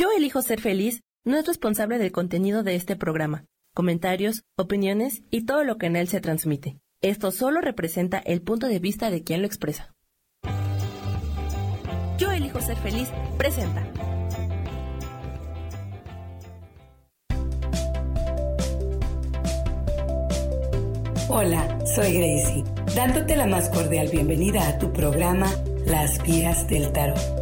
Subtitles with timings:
[0.00, 5.44] Yo elijo ser feliz no es responsable del contenido de este programa, comentarios, opiniones y
[5.44, 6.80] todo lo que en él se transmite.
[7.02, 9.94] Esto solo representa el punto de vista de quien lo expresa.
[12.16, 13.86] Yo elijo ser feliz presenta.
[21.28, 22.64] Hola, soy Gracie,
[22.96, 25.52] dándote la más cordial bienvenida a tu programa
[25.84, 27.39] Las Vías del Tarot.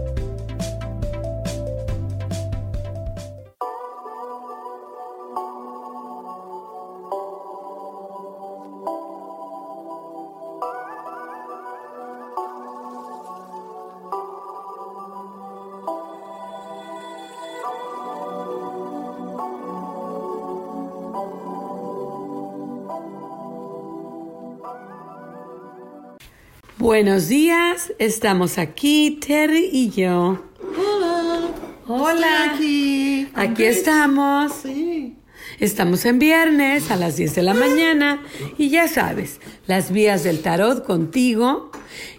[27.01, 30.43] Buenos días, estamos aquí, Terry y yo.
[30.77, 31.55] Hola.
[31.87, 32.53] Hola.
[32.53, 33.29] aquí.
[33.35, 34.53] Aquí estamos.
[34.65, 35.17] Sí.
[35.61, 38.25] Estamos en viernes a las 10 de la mañana
[38.59, 41.71] y ya sabes, las vías del tarot contigo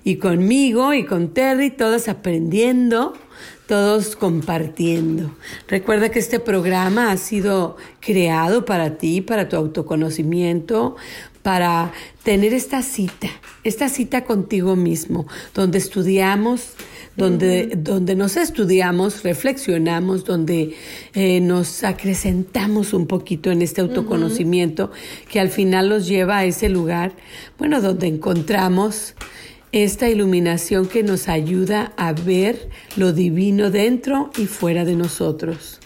[0.05, 3.13] y conmigo y con Terry, todos aprendiendo,
[3.67, 5.35] todos compartiendo.
[5.67, 10.95] Recuerda que este programa ha sido creado para ti, para tu autoconocimiento,
[11.41, 11.91] para
[12.23, 13.29] tener esta cita,
[13.63, 16.73] esta cita contigo mismo, donde estudiamos,
[17.15, 20.75] donde, donde nos estudiamos, reflexionamos, donde
[21.13, 24.91] eh, nos acrecentamos un poquito en este autoconocimiento
[25.29, 27.13] que al final nos lleva a ese lugar,
[27.57, 29.15] bueno, donde encontramos
[29.71, 35.79] esta iluminación que nos ayuda a ver lo divino dentro y fuera de nosotros.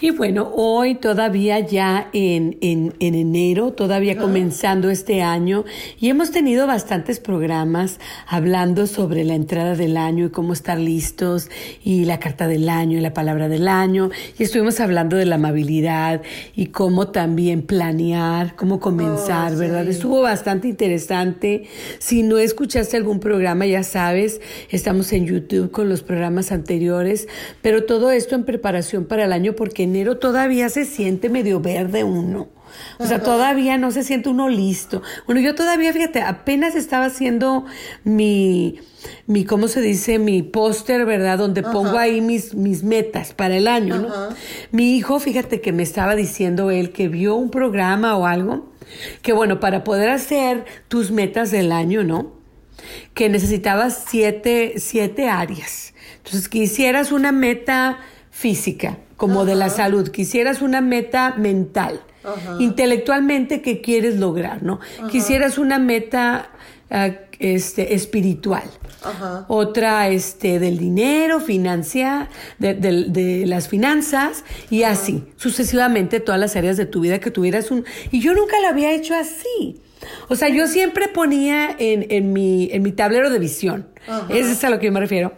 [0.00, 5.64] Y bueno, hoy todavía ya en, en, en enero, todavía comenzando este año,
[5.98, 11.48] y hemos tenido bastantes programas hablando sobre la entrada del año y cómo estar listos,
[11.82, 15.36] y la carta del año y la palabra del año, y estuvimos hablando de la
[15.36, 16.22] amabilidad
[16.54, 19.88] y cómo también planear, cómo comenzar, Oh, ¿verdad?
[19.88, 21.64] Estuvo bastante interesante.
[21.98, 24.40] Si no escuchaste algún programa, ya sabes,
[24.70, 27.28] estamos en YouTube con los programas anteriores,
[27.62, 32.04] pero todo esto en preparación para el año porque enero todavía se siente medio verde
[32.04, 32.48] uno.
[32.98, 35.02] O sea, todavía no se siente uno listo.
[35.26, 37.64] Bueno, yo todavía, fíjate, apenas estaba haciendo
[38.04, 38.80] mi,
[39.26, 40.18] mi ¿cómo se dice?
[40.18, 41.38] Mi póster, ¿verdad?
[41.38, 44.08] Donde pongo ahí mis, mis metas para el año, ¿no?
[44.08, 44.28] Ajá.
[44.70, 48.72] Mi hijo, fíjate que me estaba diciendo él que vio un programa o algo,
[49.22, 52.32] que bueno, para poder hacer tus metas del año, ¿no?
[53.14, 55.94] Que necesitabas siete, siete áreas.
[56.18, 57.98] Entonces, que hicieras una meta
[58.30, 62.00] física, como de la salud, que hicieras una meta mental,
[62.58, 64.80] intelectualmente que quieres lograr, ¿no?
[65.10, 66.50] Quisieras una meta
[66.90, 68.64] ah, este, espiritual.
[69.48, 72.28] Otra este, del dinero, financiar,
[72.58, 77.30] de, de- de las finanzas y así, sucesivamente todas las áreas de tu vida que
[77.30, 77.84] tuvieras un...
[78.10, 79.80] Y yo nunca lo había hecho así.
[80.28, 83.86] O sea, yo siempre ponía en, en mi, en mi tablero de visión,
[84.30, 85.32] eso es a lo que yo me refiero,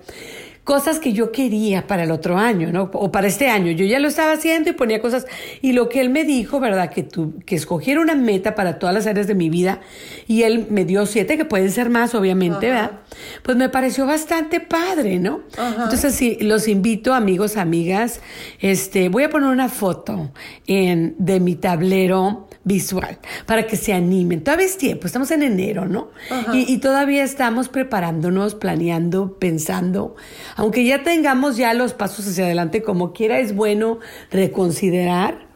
[0.65, 2.91] cosas que yo quería para el otro año, ¿no?
[2.93, 3.73] O para este año.
[3.73, 5.27] Yo ya lo estaba haciendo y ponía cosas.
[5.61, 6.91] Y lo que él me dijo, ¿verdad?
[6.91, 9.81] Que, tu, que escogiera una meta para todas las áreas de mi vida.
[10.29, 13.01] Y él me dio siete, que pueden ser más, obviamente, ¿verdad?
[13.43, 15.41] Pues me pareció bastante padre, ¿no?
[15.59, 18.21] Entonces, sí, los invito, amigos, amigas.
[18.61, 20.31] Este, voy a poner una foto
[20.67, 24.43] en, de mi tablero visual para que se animen.
[24.45, 26.11] Todavía es tiempo, estamos en enero, ¿no?
[26.53, 30.17] Y, y todavía estamos preparándonos, planeando, pensando.
[30.57, 33.99] Aunque ya tengamos ya los pasos hacia adelante como quiera, es bueno
[34.31, 35.51] reconsiderar.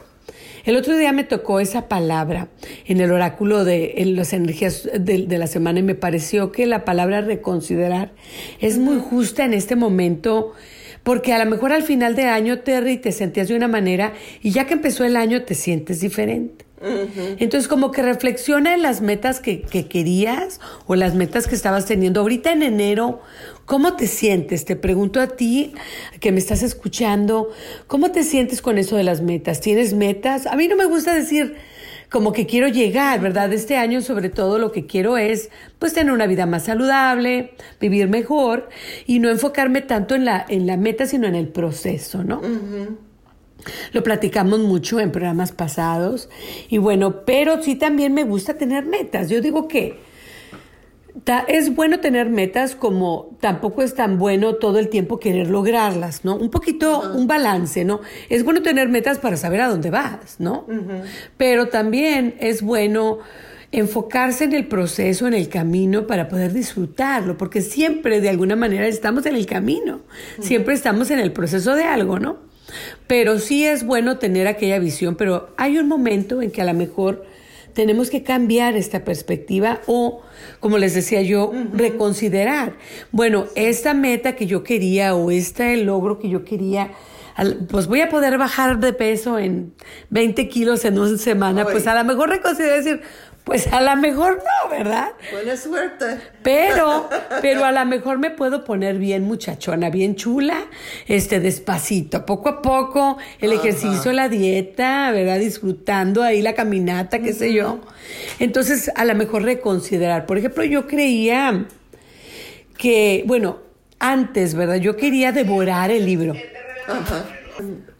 [0.64, 2.48] El otro día me tocó esa palabra
[2.86, 6.66] en el oráculo de en las energías de, de la semana y me pareció que
[6.66, 8.12] la palabra reconsiderar
[8.60, 10.54] es muy justa en este momento
[11.04, 14.50] porque a lo mejor al final de año, Terry, te sentías de una manera y
[14.50, 16.65] ya que empezó el año te sientes diferente.
[16.80, 21.86] Entonces, como que reflexiona en las metas que, que querías o las metas que estabas
[21.86, 22.20] teniendo.
[22.20, 23.22] Ahorita en enero,
[23.64, 24.64] ¿cómo te sientes?
[24.64, 25.72] Te pregunto a ti,
[26.20, 27.50] que me estás escuchando,
[27.86, 29.60] ¿cómo te sientes con eso de las metas?
[29.60, 30.46] ¿Tienes metas?
[30.46, 31.56] A mí no me gusta decir
[32.10, 33.52] como que quiero llegar, ¿verdad?
[33.52, 38.08] Este año sobre todo lo que quiero es pues tener una vida más saludable, vivir
[38.08, 38.68] mejor
[39.06, 42.40] y no enfocarme tanto en la, en la meta, sino en el proceso, ¿no?
[43.92, 46.28] Lo platicamos mucho en programas pasados.
[46.68, 49.28] Y bueno, pero sí también me gusta tener metas.
[49.28, 49.98] Yo digo que
[51.48, 56.36] es bueno tener metas como tampoco es tan bueno todo el tiempo querer lograrlas, ¿no?
[56.36, 58.00] Un poquito, un balance, ¿no?
[58.28, 60.66] Es bueno tener metas para saber a dónde vas, ¿no?
[61.36, 63.18] Pero también es bueno
[63.72, 68.86] enfocarse en el proceso, en el camino para poder disfrutarlo, porque siempre de alguna manera
[68.86, 70.02] estamos en el camino,
[70.40, 72.45] siempre estamos en el proceso de algo, ¿no?
[73.06, 76.74] Pero sí es bueno tener aquella visión, pero hay un momento en que a lo
[76.74, 77.24] mejor
[77.76, 80.22] tenemos que cambiar esta perspectiva o,
[80.60, 82.72] como les decía yo, reconsiderar.
[83.12, 86.92] Bueno, esta meta que yo quería o este logro que yo quería,
[87.68, 89.74] pues voy a poder bajar de peso en
[90.08, 93.02] 20 kilos en una semana, pues a lo mejor reconsiderar decir,
[93.46, 95.12] pues a lo mejor no, ¿verdad?
[95.30, 96.18] Buena suerte.
[96.42, 97.08] Pero,
[97.42, 100.66] pero a lo mejor me puedo poner bien muchachona, bien chula,
[101.06, 105.38] este, despacito, poco a poco, el ejercicio, la dieta, ¿verdad?
[105.38, 107.78] Disfrutando ahí la caminata, qué sé yo.
[108.40, 110.26] Entonces, a lo mejor reconsiderar.
[110.26, 111.66] Por ejemplo, yo creía
[112.76, 113.60] que, bueno,
[114.00, 114.76] antes, ¿verdad?
[114.76, 116.34] Yo quería devorar el libro.
[116.88, 117.24] Ajá.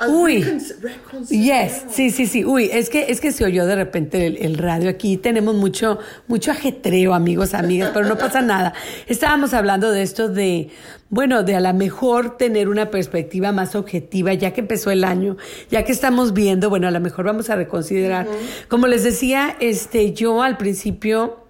[0.09, 0.45] Uy.
[1.31, 2.45] Yes, sí, sí, sí.
[2.45, 5.17] Uy, es que, es que se oyó de repente el, el radio aquí.
[5.17, 8.75] Tenemos mucho, mucho ajetreo, amigos, amigas, pero no pasa nada.
[9.07, 10.69] Estábamos hablando de esto de,
[11.09, 15.37] bueno, de a lo mejor tener una perspectiva más objetiva, ya que empezó el año,
[15.71, 18.27] ya que estamos viendo, bueno, a lo mejor vamos a reconsiderar.
[18.69, 21.47] Como les decía, este, yo al principio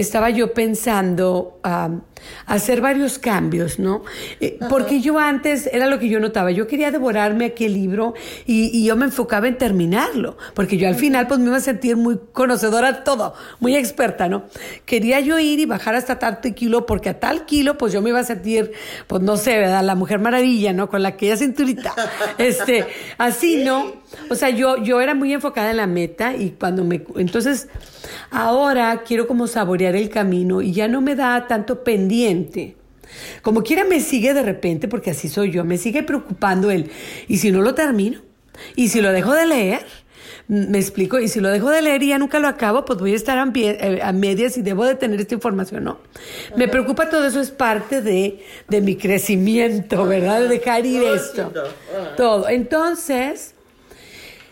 [0.00, 2.02] estaba yo pensando am,
[2.46, 4.02] hacer varios cambios, ¿no?
[4.40, 8.14] Eh, porque yo antes era lo que yo notaba, yo quería devorarme aquel libro
[8.46, 11.60] y, y yo me enfocaba en terminarlo, porque yo al final pues me iba a
[11.60, 14.44] sentir muy conocedora de todo, muy experta, ¿no?
[14.84, 18.10] Quería yo ir y bajar hasta tanto kilo, porque a tal kilo pues yo me
[18.10, 18.72] iba a sentir,
[19.06, 19.82] pues no sé, ¿verdad?
[19.82, 20.88] La mujer maravilla, ¿no?
[20.88, 21.94] Con la aquella cinturita,
[22.38, 22.86] este,
[23.18, 23.98] así, ¿no?
[24.30, 27.04] O sea, yo, yo era muy enfocada en la meta y cuando me...
[27.16, 27.68] Entonces,
[28.30, 32.76] ahora quiero como saborear el camino y ya no me da tanto pendiente.
[33.42, 36.90] Como quiera me sigue de repente, porque así soy yo, me sigue preocupando el,
[37.26, 38.20] ¿y si no lo termino?
[38.76, 39.80] ¿Y si lo dejo de leer?
[40.48, 43.12] Me explico, y si lo dejo de leer y ya nunca lo acabo, pues voy
[43.12, 45.98] a estar a, pie- eh, a medias y debo de tener esta información, ¿no?
[46.56, 50.40] Me preocupa todo eso, es parte de, de mi crecimiento, ¿verdad?
[50.40, 51.52] De dejar ir esto.
[52.16, 52.48] Todo.
[52.48, 53.54] Entonces,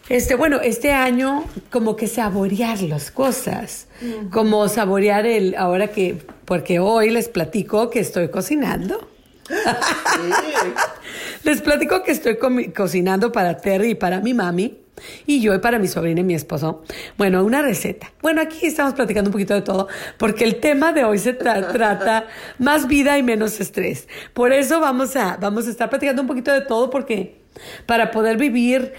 [0.09, 3.89] este, bueno, este año como que saborear las cosas,
[4.31, 9.09] como saborear el, ahora que, porque hoy les platico que estoy cocinando.
[11.45, 12.37] Les platico que estoy
[12.75, 14.79] cocinando para Terry y para mi mami.
[15.27, 16.83] Y yo y para mi sobrina y mi esposo.
[17.19, 18.11] Bueno, una receta.
[18.23, 19.89] Bueno, aquí estamos platicando un poquito de todo,
[20.19, 22.27] porque el tema de hoy se tra- trata
[22.59, 24.09] más vida y menos estrés.
[24.33, 27.46] Por eso vamos a, vamos a estar platicando un poquito de todo, porque
[27.87, 28.93] para poder vivir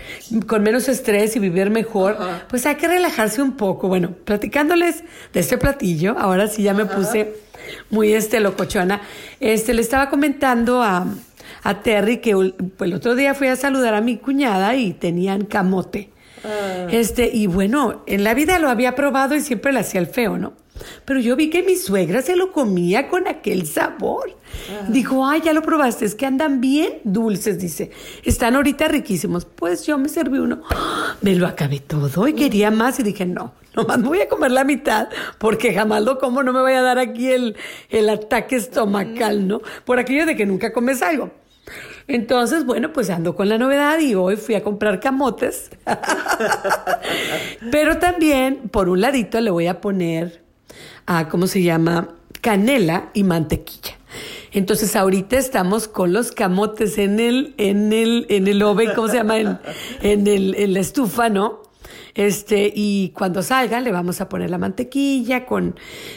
[0.47, 2.17] con menos estrés y vivir mejor,
[2.49, 3.87] pues hay que relajarse un poco.
[3.87, 7.35] Bueno, platicándoles de este platillo, ahora sí ya me puse
[7.89, 9.01] muy este locochona.
[9.39, 11.07] Este, le estaba comentando a,
[11.63, 16.11] a Terry que el otro día fui a saludar a mi cuñada y tenían camote.
[16.89, 20.37] Este, y bueno, en la vida lo había probado y siempre le hacía el feo,
[20.37, 20.53] ¿no?
[21.05, 24.35] Pero yo vi que mi suegra se lo comía con aquel sabor.
[24.89, 27.91] Dijo, ay, ya lo probaste, es que andan bien dulces, dice.
[28.23, 29.45] Están ahorita riquísimos.
[29.45, 30.61] Pues yo me serví uno.
[31.21, 34.51] Me lo acabé todo y quería más y dije, no, nomás me voy a comer
[34.51, 35.09] la mitad
[35.39, 37.55] porque jamás lo como, no me vaya a dar aquí el,
[37.89, 39.61] el ataque estomacal, ¿no?
[39.83, 41.31] Por aquello de que nunca comes algo.
[42.07, 45.69] Entonces, bueno, pues ando con la novedad y hoy fui a comprar camotes.
[47.71, 50.41] Pero también, por un ladito, le voy a poner,
[51.07, 52.09] a, ¿cómo se llama?
[52.41, 53.97] Canela y mantequilla.
[54.51, 59.17] Entonces, ahorita estamos con los camotes en el, en el, en el oven, ¿cómo se
[59.17, 59.39] llama?
[59.39, 59.59] En,
[60.01, 61.66] en el, en la estufa, ¿no?
[62.17, 65.75] Este, y cuando salga le vamos a poner la mantequilla con,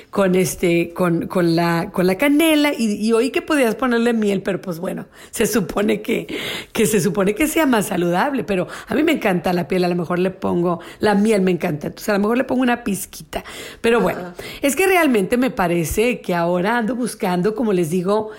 [0.09, 4.40] con este, con, con la, con la canela y, y oí que podías ponerle miel,
[4.40, 6.26] pero pues bueno, se supone que,
[6.73, 9.88] que se supone que sea más saludable, pero a mí me encanta la piel, a
[9.88, 12.83] lo mejor le pongo, la miel me encanta, entonces a lo mejor le pongo una
[12.83, 13.45] pizquita,
[13.83, 18.30] pero bueno, es que realmente me parece que ahora ando buscando, como les digo,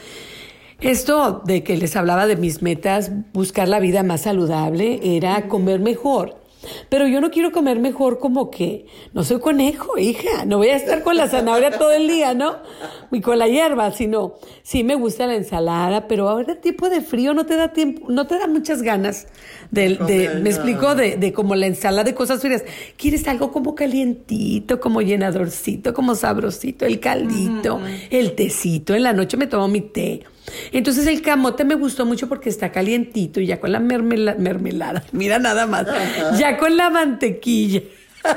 [0.79, 5.79] esto de que les hablaba de mis metas, buscar la vida más saludable, era comer
[5.79, 6.40] mejor.
[6.89, 10.45] Pero yo no quiero comer mejor como que no soy conejo, hija.
[10.45, 12.57] No voy a estar con la zanahoria todo el día, ¿no?
[13.11, 17.33] Y con la hierba, sino sí me gusta la ensalada, pero ahora tipo de frío
[17.33, 19.27] no te da tiempo, no te da muchas ganas
[19.71, 22.63] de, de- me explico, de, de como la ensalada de cosas frías.
[22.97, 28.93] Quieres algo como calientito, como llenadorcito, como sabrosito, el caldito, el tecito.
[28.93, 30.23] En la noche me tomo mi té.
[30.71, 35.03] Entonces el camote me gustó mucho porque está calientito y ya con la mermela- mermelada,
[35.11, 35.85] mira nada más,
[36.37, 37.81] ya con la mantequilla.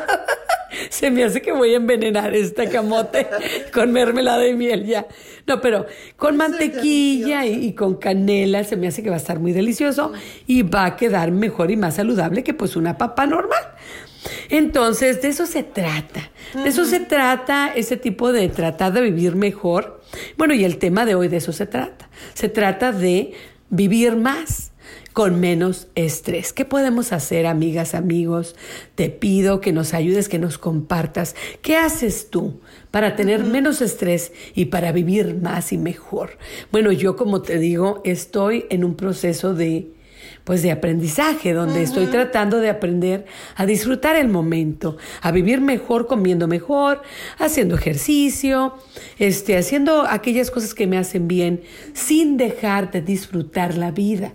[0.90, 3.28] Se me hace que voy a envenenar este camote
[3.72, 5.06] con mermelada y miel ya.
[5.46, 9.38] No, pero con mantequilla y, y con canela se me hace que va a estar
[9.38, 10.12] muy delicioso
[10.46, 13.62] y va a quedar mejor y más saludable que pues una papa normal.
[14.48, 16.30] Entonces, de eso se trata.
[16.54, 20.00] De eso se trata ese tipo de tratar de vivir mejor.
[20.36, 22.08] Bueno, y el tema de hoy de eso se trata.
[22.34, 23.32] Se trata de
[23.70, 24.72] vivir más
[25.12, 26.52] con menos estrés.
[26.52, 28.56] ¿Qué podemos hacer, amigas, amigos?
[28.96, 31.36] Te pido que nos ayudes, que nos compartas.
[31.62, 36.36] ¿Qué haces tú para tener menos estrés y para vivir más y mejor?
[36.72, 39.93] Bueno, yo como te digo, estoy en un proceso de
[40.44, 43.24] pues de aprendizaje, donde estoy tratando de aprender
[43.56, 47.02] a disfrutar el momento, a vivir mejor, comiendo mejor,
[47.38, 48.74] haciendo ejercicio,
[49.18, 51.62] este, haciendo aquellas cosas que me hacen bien,
[51.94, 54.32] sin dejar de disfrutar la vida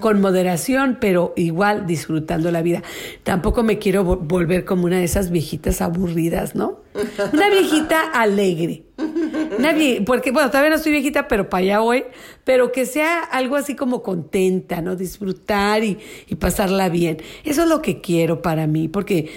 [0.00, 2.82] con moderación, pero igual disfrutando la vida.
[3.22, 6.80] Tampoco me quiero volver como una de esas viejitas aburridas, ¿no?
[7.32, 8.84] Una viejita alegre.
[9.58, 9.74] Una
[10.04, 12.04] porque, bueno, todavía no estoy viejita, pero para allá voy,
[12.44, 14.96] pero que sea algo así como contenta, ¿no?
[14.96, 15.98] Disfrutar y,
[16.38, 17.18] pasarla bien.
[17.44, 19.30] Eso es lo que quiero para mí, porque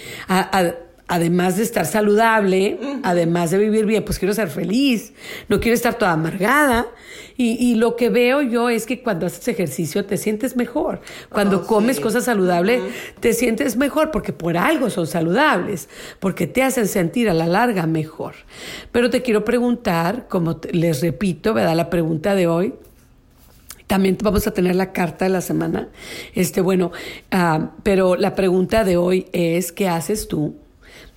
[1.08, 5.14] además de estar saludable, además de vivir bien, pues quiero ser feliz,
[5.50, 6.88] no quiero estar toda amargada.
[7.38, 11.02] Y, lo que veo yo es que cuando haces ejercicio te sientes mejor.
[11.30, 12.82] Cuando oh, comes cosas saludables
[13.20, 15.90] te sientes mejor porque por algo son saludables,
[16.22, 18.36] porque te hacen sentir a la larga mejor.
[18.94, 21.76] Pero te quiero preguntar, como les repito, ¿verdad?
[21.76, 22.74] La pregunta de hoy.
[23.86, 25.90] También vamos a tener la carta de la semana.
[26.34, 26.92] Este, bueno,
[27.32, 30.56] ah, pero la pregunta de hoy es, ¿qué haces tú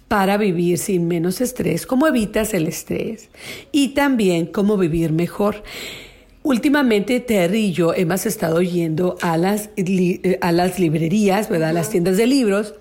[0.08, 1.86] para vivir sin menos estrés?
[1.86, 3.28] ¿Cómo evitas el estrés?
[3.70, 5.62] Y también cómo vivir mejor.
[6.42, 11.70] Últimamente Terry y yo hemos estado yendo a las, eh, a las librerías, ¿verdad?
[11.70, 12.74] A las tiendas de libros.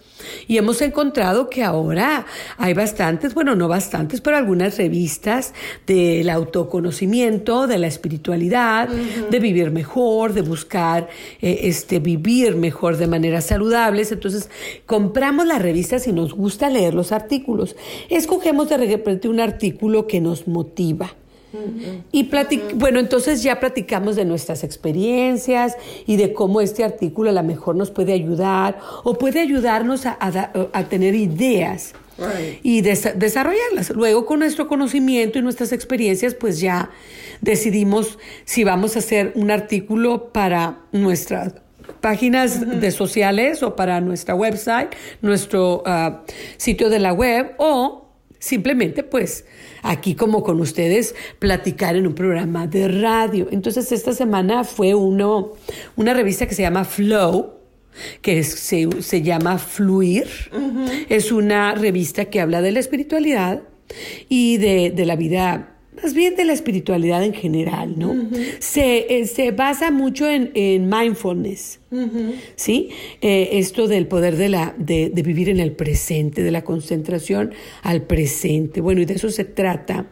[0.48, 2.26] Y hemos encontrado que ahora
[2.58, 5.54] hay bastantes, bueno, no bastantes, pero algunas revistas
[5.86, 11.10] del autoconocimiento, de la espiritualidad, de vivir mejor, de buscar
[11.42, 14.12] eh, este, vivir mejor de maneras saludables.
[14.12, 14.50] Entonces,
[14.86, 17.76] compramos las revistas y nos gusta leer los artículos.
[18.10, 21.14] Escogemos de repente un artículo que nos motiva.
[22.12, 22.30] Y
[22.76, 27.76] bueno, entonces ya platicamos de nuestras experiencias y de cómo este artículo a lo mejor
[27.76, 31.94] nos puede ayudar o puede ayudarnos a, tener ideas
[32.64, 33.92] y desarrollarlas.
[33.92, 36.90] Luego con nuestro conocimiento y nuestras experiencias, pues ya
[37.42, 41.54] decidimos si vamos a hacer un artículo para nuestras
[42.02, 44.90] páginas de sociales o para nuestra website,
[45.22, 46.24] nuestro ah,
[46.58, 48.08] sitio de la web o
[48.40, 49.46] simplemente pues
[49.84, 53.48] aquí como con ustedes platicar en un programa de radio.
[53.52, 55.54] Entonces esta semana fue uno,
[55.96, 57.54] una revista que se llama Flow,
[58.22, 60.28] que se, se, llama Fluir.
[61.10, 63.64] Es una revista que habla de la espiritualidad
[64.30, 68.16] y de, de la vida más bien de la espiritualidad en general, ¿no?
[68.60, 71.80] se, eh, se, basa mucho en, en mindfulness,
[72.56, 72.90] ¿sí?
[73.22, 77.54] Eh, esto del poder de, la, de, de, vivir en el presente, de la concentración
[77.82, 78.82] al presente.
[78.82, 80.08] Bueno, y de eso se trata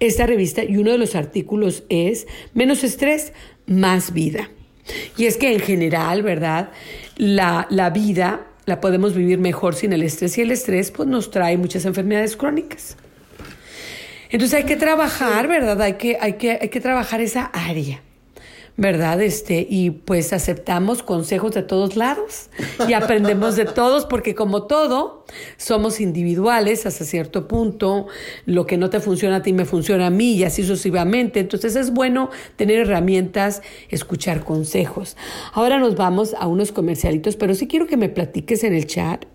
[0.00, 3.32] esta revista y uno de los artículos es menos estrés,
[3.66, 4.50] más vida.
[5.16, 6.70] Y es que en general, ¿verdad?
[7.16, 11.30] La, la vida la podemos vivir mejor sin el estrés y el estrés pues nos
[11.30, 12.96] trae muchas enfermedades crónicas.
[14.30, 15.80] Entonces hay que trabajar, ¿verdad?
[15.82, 18.02] Hay que, hay que, hay que trabajar esa área.
[18.80, 19.20] ¿verdad?
[19.20, 22.48] Este, y pues aceptamos consejos de todos lados
[22.88, 25.26] y aprendemos de todos porque como todo,
[25.58, 28.06] somos individuales hasta cierto punto,
[28.46, 31.76] lo que no te funciona a ti me funciona a mí y así sucesivamente, entonces
[31.76, 33.60] es bueno tener herramientas,
[33.90, 35.18] escuchar consejos.
[35.52, 39.26] Ahora nos vamos a unos comercialitos, pero sí quiero que me platiques en el chat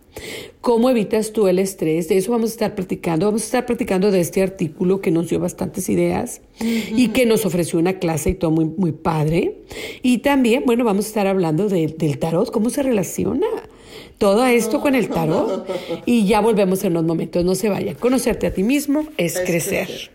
[0.61, 2.07] ¿Cómo evitas tú el estrés?
[2.07, 3.27] De eso vamos a estar platicando.
[3.27, 7.45] Vamos a estar platicando de este artículo que nos dio bastantes ideas y que nos
[7.45, 9.59] ofreció una clase y todo muy, muy padre.
[10.01, 13.47] Y también, bueno, vamos a estar hablando del tarot, cómo se relaciona
[14.17, 15.67] todo esto con el tarot.
[16.05, 17.43] Y ya volvemos en unos momentos.
[17.43, 17.95] No se vaya.
[17.95, 20.14] Conocerte a ti mismo es, crecer.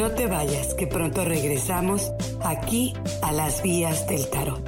[0.00, 2.10] No te vayas, que pronto regresamos
[2.42, 4.66] aquí a las vías del tarot.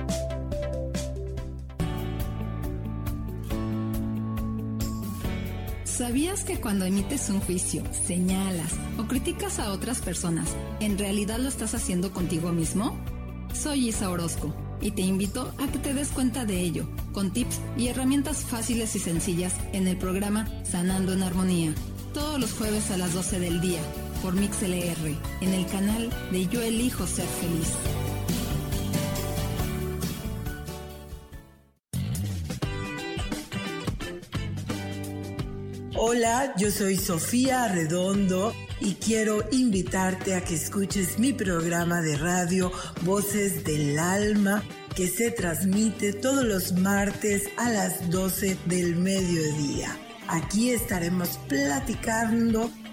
[5.85, 11.49] ¿Sabías que cuando emites un juicio, señalas o criticas a otras personas, en realidad lo
[11.49, 13.03] estás haciendo contigo mismo?
[13.55, 17.59] Soy Isa Orozco y te invito a que te des cuenta de ello, con tips
[17.79, 21.75] y herramientas fáciles y sencillas en el programa Sanando en Armonía,
[22.13, 23.81] todos los jueves a las 12 del día
[24.23, 27.73] por MixLR en el canal de Yo Elijo Ser Feliz.
[35.97, 42.71] Hola, yo soy Sofía Redondo y quiero invitarte a que escuches mi programa de radio
[43.03, 44.63] Voces del Alma
[44.95, 49.97] que se transmite todos los martes a las 12 del mediodía.
[50.29, 52.71] Aquí estaremos platicando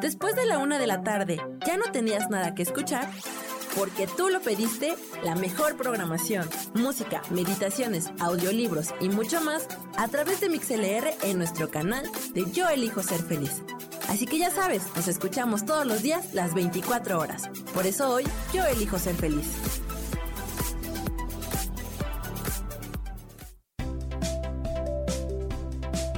[0.00, 3.10] Después de la una de la tarde, ¿ya no tenías nada que escuchar?
[3.76, 10.40] Porque tú lo pediste, la mejor programación, música, meditaciones, audiolibros y mucho más a través
[10.40, 13.62] de MixLR en nuestro canal de Yo Elijo Ser Feliz.
[14.08, 17.50] Así que ya sabes, nos escuchamos todos los días las 24 horas.
[17.74, 19.48] Por eso hoy yo elijo ser feliz.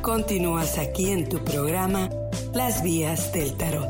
[0.01, 2.09] Continúas aquí en tu programa
[2.55, 3.89] Las Vías del Tarot.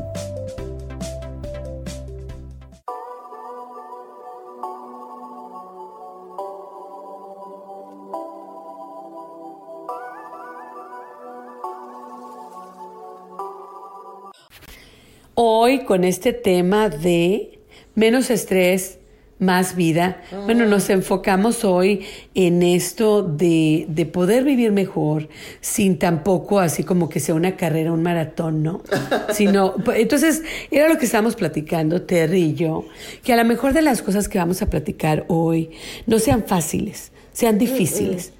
[15.35, 17.59] Hoy con este tema de
[17.95, 18.99] menos estrés,
[19.39, 20.21] más vida.
[20.45, 25.27] Bueno, nos enfocamos hoy en esto de, de, poder vivir mejor
[25.59, 28.81] sin tampoco así como que sea una carrera, un maratón, ¿no?
[29.33, 32.85] Sino, entonces, era lo que estábamos platicando, Terry y yo,
[33.23, 35.71] que a lo mejor de las cosas que vamos a platicar hoy
[36.05, 38.33] no sean fáciles, sean difíciles.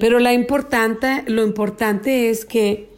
[0.00, 2.88] Pero la importante, lo importante es que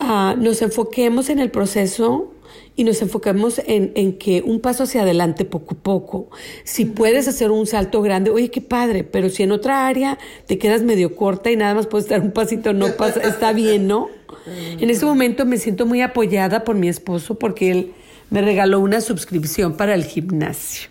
[0.00, 2.31] uh, nos enfoquemos en el proceso
[2.74, 6.30] y nos enfocamos en, en, que un paso hacia adelante poco a poco.
[6.64, 10.58] Si puedes hacer un salto grande, oye, qué padre, pero si en otra área te
[10.58, 14.08] quedas medio corta y nada más puedes dar un pasito, no pasa, está bien, ¿no?
[14.46, 17.92] En este momento me siento muy apoyada por mi esposo porque él
[18.30, 20.88] me regaló una suscripción para el gimnasio.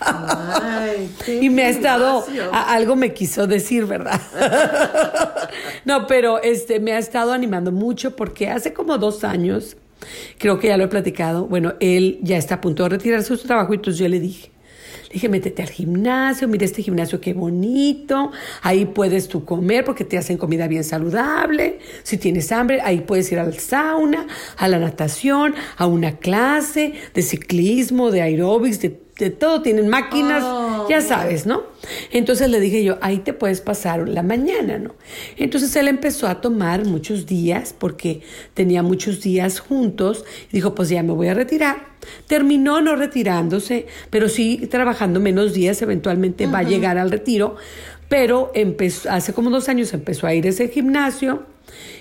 [0.00, 4.20] Ay, y me ha estado, a, algo me quiso decir, ¿verdad?
[5.84, 9.76] no, pero este, me ha estado animando mucho porque hace como dos años
[10.38, 11.46] Creo que ya lo he platicado.
[11.46, 14.20] Bueno, él ya está a punto de retirarse de su trabajo y entonces yo le
[14.20, 14.50] dije,
[15.08, 20.04] le dije, métete al gimnasio, mira este gimnasio qué bonito, ahí puedes tú comer porque
[20.04, 24.78] te hacen comida bien saludable, si tienes hambre, ahí puedes ir al sauna, a la
[24.78, 31.00] natación, a una clase de ciclismo, de aeróbics, de de todo, tienen máquinas, oh, ya
[31.00, 31.62] sabes, ¿no?
[32.10, 34.94] Entonces le dije yo, ahí te puedes pasar la mañana, ¿no?
[35.36, 38.22] Entonces él empezó a tomar muchos días porque
[38.54, 41.94] tenía muchos días juntos y dijo, pues ya me voy a retirar.
[42.26, 47.56] Terminó no retirándose, pero sí trabajando menos días, eventualmente va a llegar al retiro,
[48.08, 51.53] pero empezó, hace como dos años empezó a ir a ese gimnasio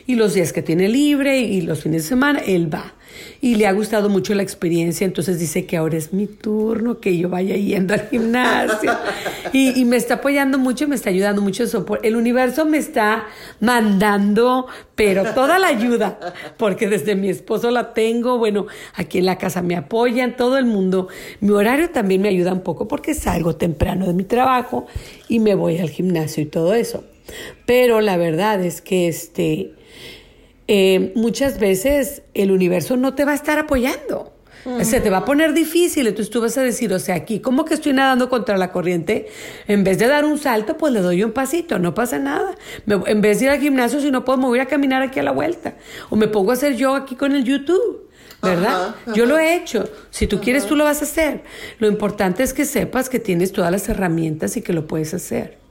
[0.05, 2.93] y los días que tiene libre y los fines de semana, él va.
[3.41, 7.17] Y le ha gustado mucho la experiencia, entonces dice que ahora es mi turno, que
[7.17, 8.91] yo vaya yendo al gimnasio.
[9.51, 11.63] Y, y me está apoyando mucho, me está ayudando mucho.
[11.63, 11.85] Eso.
[12.01, 13.27] El universo me está
[13.59, 16.17] mandando, pero toda la ayuda,
[16.57, 20.65] porque desde mi esposo la tengo, bueno, aquí en la casa me apoyan, todo el
[20.65, 21.07] mundo.
[21.39, 24.87] Mi horario también me ayuda un poco porque salgo temprano de mi trabajo
[25.27, 27.03] y me voy al gimnasio y todo eso.
[27.65, 29.73] Pero la verdad es que este,
[30.67, 34.33] eh, muchas veces el universo no te va a estar apoyando.
[34.81, 37.65] Se te va a poner difícil, entonces tú vas a decir, o sea, aquí, ¿cómo
[37.65, 39.27] que estoy nadando contra la corriente?
[39.67, 42.55] En vez de dar un salto, pues le doy un pasito, no pasa nada.
[42.87, 45.23] en vez de ir al gimnasio, si no puedo, me voy a caminar aquí a
[45.23, 45.75] la vuelta.
[46.09, 48.09] O me pongo a hacer yo aquí con el YouTube.
[48.41, 48.95] ¿verdad?
[49.15, 49.89] Yo lo he hecho.
[50.09, 51.43] Si tú quieres, tú lo vas a hacer.
[51.79, 55.62] Lo importante es que sepas que tienes todas las herramientas y que lo puedes hacer.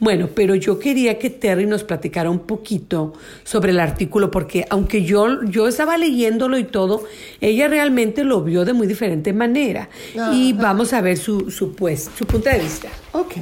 [0.00, 5.04] Bueno, pero yo quería que Terry nos platicara un poquito sobre el artículo, porque aunque
[5.04, 7.04] yo, yo estaba leyéndolo y todo,
[7.40, 9.88] ella realmente lo vio de muy diferente manera.
[10.32, 12.88] Y vamos a ver su, su, pues, su punto de vista.
[13.12, 13.34] Ok.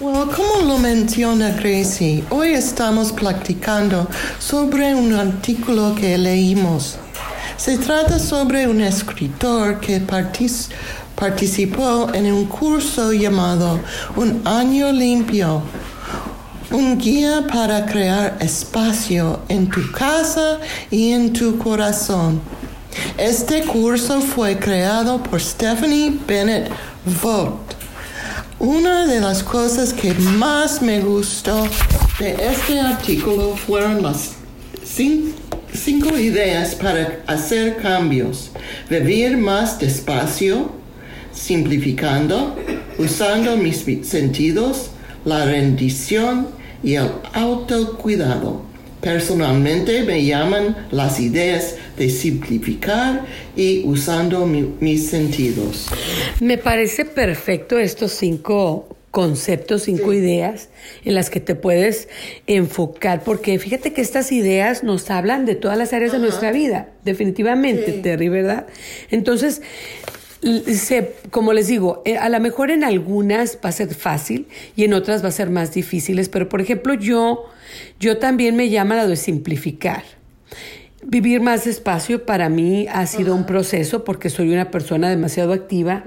[0.00, 4.06] Bueno, como lo menciona Gracie, hoy estamos platicando
[4.38, 6.98] sobre un artículo que leímos.
[7.56, 10.76] Se trata sobre un escritor que participó
[12.14, 13.80] en un curso llamado
[14.16, 15.62] Un año limpio,
[16.70, 20.58] un guía para crear espacio en tu casa
[20.90, 22.40] y en tu corazón.
[23.16, 26.70] Este curso fue creado por Stephanie Bennett
[27.22, 27.68] Vogt
[28.60, 31.64] una de las cosas que más me gustó
[32.18, 34.32] de este artículo fueron las
[34.84, 38.50] cinco ideas para hacer cambios.
[38.90, 40.77] Vivir más despacio,
[41.38, 42.56] simplificando,
[42.98, 44.90] usando mis sentidos,
[45.24, 46.48] la rendición
[46.82, 48.62] y el autocuidado.
[49.00, 53.24] Personalmente me llaman las ideas de simplificar
[53.56, 55.86] y usando mis sentidos.
[56.40, 60.68] Me parece perfecto estos cinco conceptos, cinco ideas
[61.04, 62.08] en las que te puedes
[62.46, 66.88] enfocar, porque fíjate que estas ideas nos hablan de todas las áreas de nuestra vida,
[67.04, 68.66] definitivamente, Terry, ¿verdad?
[69.10, 69.62] Entonces,
[71.30, 74.46] como les digo, eh, a lo mejor en algunas va a ser fácil
[74.76, 77.46] y en otras va a ser más difíciles, pero por ejemplo yo,
[77.98, 80.04] yo también me llama la de simplificar.
[81.00, 86.04] Vivir más despacio para mí ha sido un proceso porque soy una persona demasiado activa,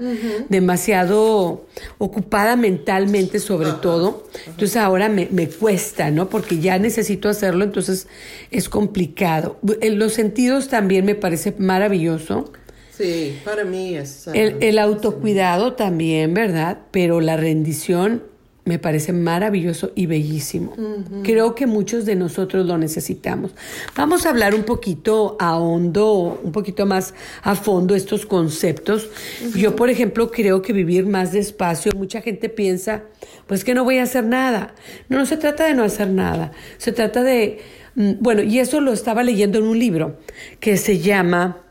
[0.50, 1.66] demasiado
[1.96, 4.28] ocupada mentalmente sobre todo.
[4.46, 6.28] Entonces ahora me, me, cuesta, ¿no?
[6.28, 8.06] Porque ya necesito hacerlo, entonces
[8.50, 9.58] es complicado.
[9.80, 12.52] En los sentidos también me parece maravilloso
[12.96, 14.28] Sí, para mí es...
[14.34, 16.78] El, autocuidado también, ¿verdad?
[16.90, 18.22] Pero la rendición
[18.64, 20.74] me parece maravilloso y bellísimo.
[21.24, 23.52] Creo que muchos de nosotros lo necesitamos.
[23.96, 29.08] Vamos a hablar un poquito a hondo, un poquito más a fondo estos conceptos.
[29.56, 33.02] Yo, por ejemplo, creo que vivir más despacio, mucha gente piensa,
[33.46, 34.74] pues que no voy a hacer nada.
[35.08, 36.52] No, no se trata de no hacer nada.
[36.76, 37.58] Se trata de,
[37.96, 40.18] mm, bueno, y eso lo estaba leyendo en un libro
[40.60, 41.62] que se llama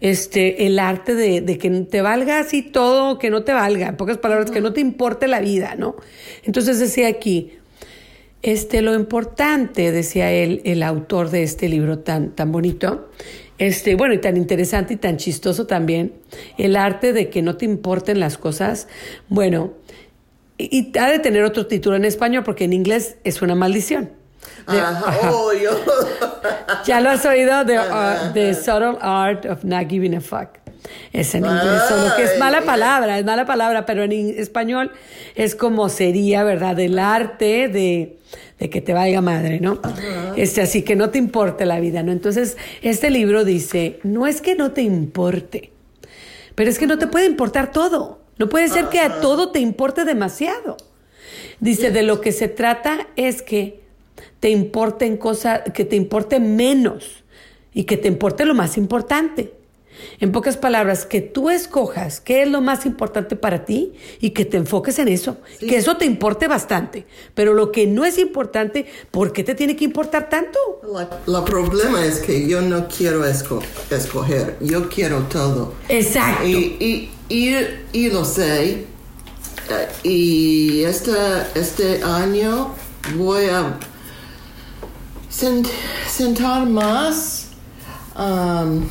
[0.00, 4.18] este, el arte de, que te valga así todo, que no te valga, en pocas
[4.18, 5.96] palabras, que no te importe la vida, ¿no?
[6.44, 7.52] Entonces decía aquí,
[8.42, 13.10] este, lo importante, decía él, el autor de este libro tan, tan bonito,
[13.58, 16.14] este, bueno, y tan interesante y tan chistoso también,
[16.56, 18.88] el arte de que no te importen las cosas,
[19.28, 19.74] bueno,
[20.56, 24.19] y ha de tener otro título en español porque en inglés es una maldición.
[24.66, 25.52] Oh,
[26.86, 30.58] ya lo has oído, The, uh, the Subtle Art of Not Giving a Fuck.
[31.12, 34.92] Es en inglés, solo que es mala palabra, es mala palabra, pero en español
[35.34, 36.78] es como sería, ¿verdad?
[36.80, 38.18] El arte de,
[38.58, 39.80] de que te vaya madre, ¿no?
[40.36, 42.12] Este, así que no te importe la vida, ¿no?
[42.12, 45.72] Entonces, este libro dice, no es que no te importe,
[46.54, 48.20] pero es que no te puede importar todo.
[48.38, 50.78] No puede ser que a todo te importe demasiado.
[51.60, 53.79] Dice, de lo que se trata es que
[54.40, 57.24] te importen cosas, que te importe menos
[57.72, 59.52] y que te importe lo más importante.
[60.18, 64.44] En pocas palabras, que tú escojas qué es lo más importante para ti y que
[64.44, 67.06] te enfoques en eso, que eso te importe bastante.
[67.34, 70.58] Pero lo que no es importante, ¿por qué te tiene que importar tanto?
[71.26, 75.74] El problema es que yo no quiero escoger, yo quiero todo.
[75.88, 76.46] Exacto.
[76.46, 77.50] Y, y,
[77.92, 78.86] y, lo sé.
[79.70, 81.12] Eh, y este,
[81.54, 82.74] este año
[83.16, 83.78] voy a
[86.08, 87.46] sentar más
[88.16, 88.86] um,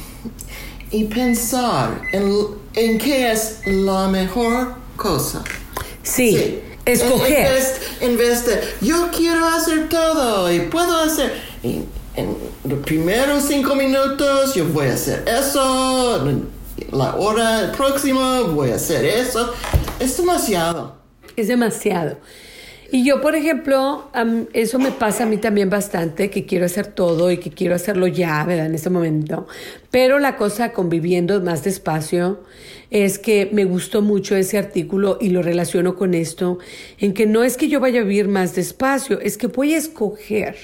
[0.92, 5.44] y pensar en, qué es la mejor cosa.
[6.02, 7.62] Sí, escoger.
[8.02, 11.34] En, vez, de yo quiero hacer todo y puedo hacer.
[11.64, 11.88] en
[12.64, 16.26] los primeros cinco minutos yo voy a hacer eso.
[16.92, 19.54] La hora próxima voy a hacer eso.
[20.00, 20.96] Es demasiado.
[21.36, 22.18] Es demasiado.
[22.92, 24.10] Y yo, por ejemplo,
[24.54, 28.08] eso me pasa a mí también bastante, que quiero hacer todo y que quiero hacerlo
[28.08, 28.66] ya, ¿verdad?
[28.66, 29.48] En este momento.
[29.92, 32.44] Pero la cosa conviviendo más despacio
[32.90, 36.58] es que me gustó mucho ese artículo y lo relaciono con esto,
[36.98, 39.78] en que no es que yo vaya a vivir más despacio, es que voy a
[39.78, 40.56] escoger.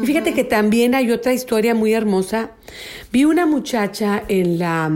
[0.00, 2.52] Y fíjate que también hay otra historia muy hermosa.
[3.12, 4.86] Vi una muchacha en la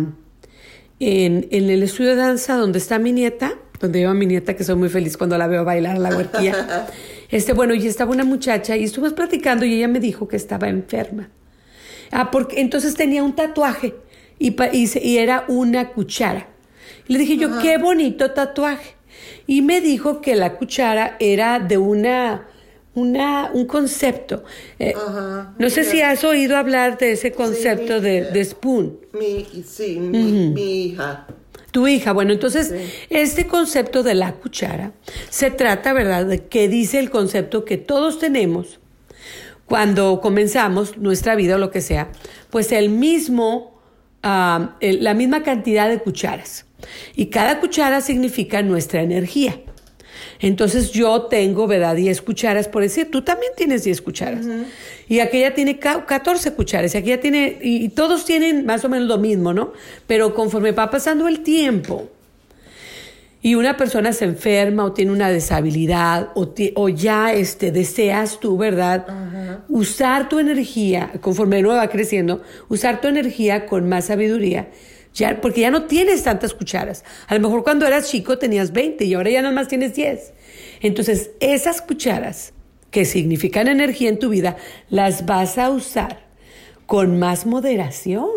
[1.01, 4.62] en, en el estudio de danza donde está mi nieta donde a mi nieta, que
[4.62, 6.87] soy muy feliz cuando la veo bailar a la huertilla.
[7.31, 10.69] Este, bueno, y estaba una muchacha y estuvimos platicando y ella me dijo que estaba
[10.69, 11.31] enferma.
[12.11, 13.95] Ah, porque entonces tenía un tatuaje
[14.37, 16.49] y, y y era una cuchara.
[17.07, 18.97] Le dije yo, qué bonito tatuaje.
[19.47, 22.49] Y me dijo que la cuchara era de una,
[22.95, 24.43] una, un concepto.
[24.81, 25.55] Eh, Ajá.
[25.57, 28.99] no sé si has oído hablar de ese concepto de, de spoon.
[29.12, 31.29] Mi, sí, mi, mi hija.
[31.72, 32.74] Tu hija, bueno, entonces
[33.11, 34.92] este concepto de la cuchara
[35.28, 38.80] se trata, ¿verdad?, de que dice el concepto que todos tenemos
[39.66, 42.11] cuando comenzamos nuestra vida o lo que sea,
[42.50, 43.80] pues el mismo,
[44.80, 46.66] el- la misma cantidad de cucharas.
[47.14, 49.61] Y cada cuchara significa nuestra energía.
[50.40, 51.94] Entonces yo tengo, ¿verdad?
[51.96, 54.46] 10 cucharas, por decir, tú también tienes 10 cucharas.
[55.09, 58.88] Y aquella tiene ca- 14 cucharas, y aquella tiene, y, y todos tienen más o
[58.88, 59.72] menos lo mismo, ¿no?
[60.07, 62.09] Pero conforme va pasando el tiempo,
[63.42, 69.07] y una persona se enferma o tiene una deshabilidad o ya este, deseas tú, ¿verdad?
[69.68, 74.68] Usar tu energía, conforme uno va creciendo, usar tu energía con más sabiduría,
[75.14, 77.05] ya, porque ya no tienes tantas cucharas.
[77.27, 80.33] A lo mejor cuando eras chico tenías 20 y ahora ya nada más tienes 10.
[80.81, 82.53] Entonces, esas cucharas
[82.90, 84.57] que significan energía en tu vida,
[84.88, 86.25] las vas a usar
[86.87, 88.29] con más moderación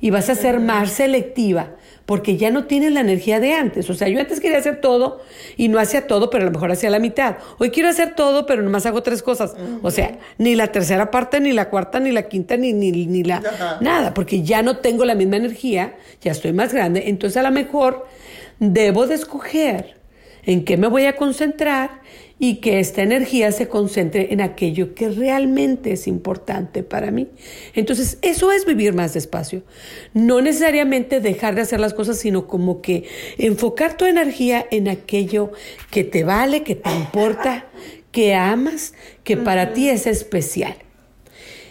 [0.00, 3.90] y vas a ser más selectiva porque ya no tienes la energía de antes.
[3.90, 5.20] O sea, yo antes quería hacer todo
[5.56, 7.38] y no hacía todo, pero a lo mejor hacía la mitad.
[7.58, 9.54] Hoy quiero hacer todo, pero nomás hago tres cosas.
[9.82, 13.24] O sea, ni la tercera parte, ni la cuarta, ni la quinta, ni, ni, ni
[13.24, 13.42] la...
[13.80, 17.04] Nada, porque ya no tengo la misma energía, ya estoy más grande.
[17.08, 18.06] Entonces a lo mejor
[18.60, 19.96] debo de escoger
[20.44, 22.02] en qué me voy a concentrar
[22.38, 27.28] y que esta energía se concentre en aquello que realmente es importante para mí.
[27.74, 29.62] Entonces, eso es vivir más despacio.
[30.12, 33.04] No necesariamente dejar de hacer las cosas, sino como que
[33.38, 35.50] enfocar tu energía en aquello
[35.90, 37.66] que te vale, que te importa,
[38.12, 38.92] que amas,
[39.24, 40.74] que para ti es especial.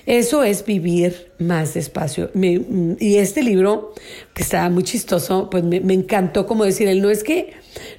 [0.07, 2.29] Eso es vivir más despacio.
[2.33, 2.61] Me-
[2.99, 3.93] y este libro,
[4.33, 7.53] que estaba muy chistoso, pues me, me encantó como decir él, no es que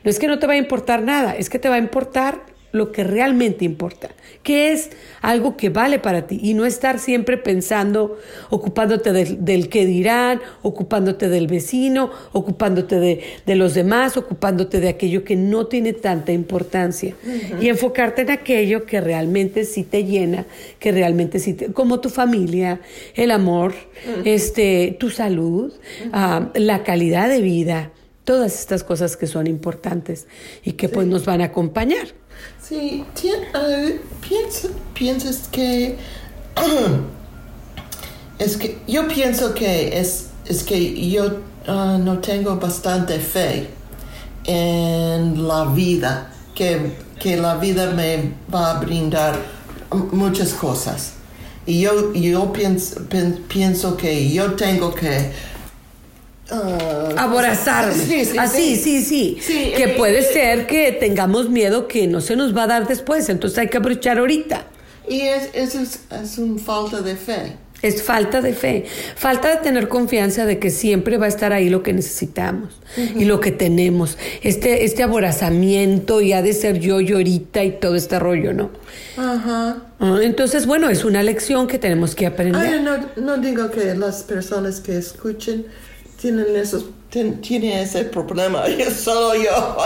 [0.04, 2.55] no es que no te va a importar nada, es que te va a importar
[2.76, 4.10] lo que realmente importa,
[4.42, 4.90] que es
[5.22, 8.18] algo que vale para ti y no estar siempre pensando,
[8.50, 14.88] ocupándote del, del que dirán, ocupándote del vecino, ocupándote de, de los demás, ocupándote de
[14.88, 17.14] aquello que no tiene tanta importancia.
[17.60, 20.46] Y enfocarte en aquello que realmente sí te llena,
[20.78, 22.80] que realmente sí te, como tu familia,
[23.14, 23.74] el amor,
[24.24, 25.72] este, tu salud,
[26.12, 27.90] ah, la calidad de vida,
[28.24, 30.26] todas estas cosas que son importantes
[30.64, 32.08] y que pues nos van a acompañar.
[32.62, 35.96] Sí, piensa- piensas que
[38.38, 43.68] es que yo pienso que es, es que yo ah, no tengo bastante fe
[44.44, 49.38] en la vida, que, que la vida me va a brindar
[50.12, 51.12] muchas cosas.
[51.66, 53.00] Y yo, yo pienso,
[53.48, 55.32] pienso que yo tengo que...
[56.50, 57.94] ah, Aborazarme.
[57.94, 59.38] Sí, sí, Así, sí, sí.
[59.40, 62.66] Sí, que eh, puede eh, ser que tengamos miedo que no se nos va a
[62.66, 64.66] dar después, entonces hay que aprovechar ahorita.
[65.08, 67.56] Y es, eso es, es una falta de fe.
[67.82, 71.68] Es falta de fe, falta de tener confianza de que siempre va a estar ahí
[71.68, 74.16] lo que necesitamos y lo que tenemos.
[74.42, 78.70] Este, este aborazamiento y ha de ser yo, yo ahorita y todo este rollo, ¿no?
[79.18, 79.82] Ajá.
[80.00, 82.62] Ah, Entonces, bueno, es una lección que tenemos que aprender.
[82.62, 85.66] Ay, no, no digo que las personas que escuchen
[86.26, 89.76] tienen esos ten- tienen ese problema, yo solo yo.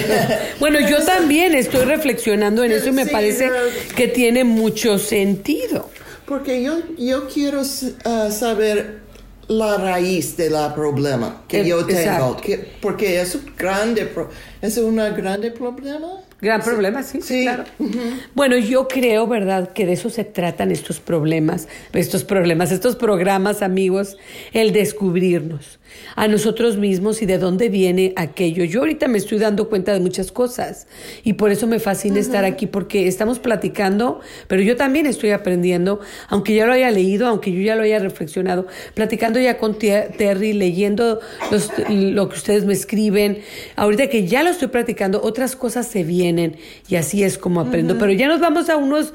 [0.58, 3.52] Bueno, yo también estoy reflexionando en eso y me Sí, parece no.
[3.96, 5.88] que tiene mucho sentido.
[6.26, 9.00] Porque yo, yo quiero uh, saber
[9.46, 12.36] la raíz del problema que Eh, yo tengo.
[12.38, 14.08] que- porque es un grande,
[14.62, 16.08] es un grande problema.
[16.44, 17.42] Gran problema, sí, Sí.
[17.42, 17.64] claro.
[18.34, 23.62] Bueno, yo creo, ¿verdad?, que de eso se tratan estos problemas, estos problemas, estos programas,
[23.62, 24.18] amigos,
[24.52, 25.78] el descubrirnos
[26.16, 28.64] a nosotros mismos y de dónde viene aquello.
[28.64, 30.86] Yo ahorita me estoy dando cuenta de muchas cosas
[31.22, 36.00] y por eso me fascina estar aquí porque estamos platicando, pero yo también estoy aprendiendo,
[36.28, 40.52] aunque ya lo haya leído, aunque yo ya lo haya reflexionado, platicando ya con Terry,
[40.52, 41.20] leyendo
[41.52, 43.38] los- lo que ustedes me escriben,
[43.76, 46.33] ahorita que ya lo estoy practicando, otras cosas se vienen
[46.88, 47.98] y así es como aprendo.
[47.98, 49.12] Pero ya nos vamos a unos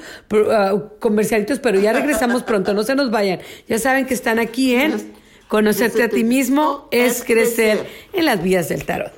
[0.51, 3.39] ah, comercialitos, pero ya regresamos pronto, no se nos vayan.
[3.67, 8.69] Ya saben que están aquí en Conocerte a ti mismo es crecer en las vías
[8.69, 9.11] del tarot.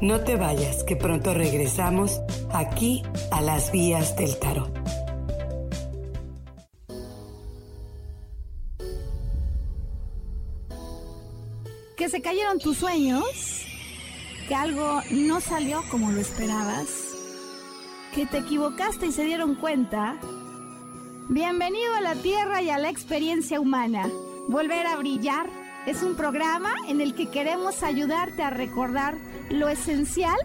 [0.00, 2.20] No te vayas, que pronto regresamos
[2.52, 4.72] aquí a las vías del tarot.
[11.96, 13.24] Que se cayeron tus sueños,
[14.46, 16.86] que algo no salió como lo esperabas,
[18.14, 20.16] que te equivocaste y se dieron cuenta.
[21.28, 24.08] Bienvenido a la Tierra y a la experiencia humana.
[24.46, 25.50] Volver a brillar
[25.86, 30.36] es un programa en el que queremos ayudarte a recordar lo esencial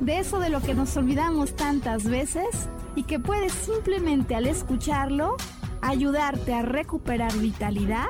[0.00, 5.36] de eso de lo que nos olvidamos tantas veces y que puedes simplemente al escucharlo
[5.82, 8.06] ayudarte a recuperar vitalidad,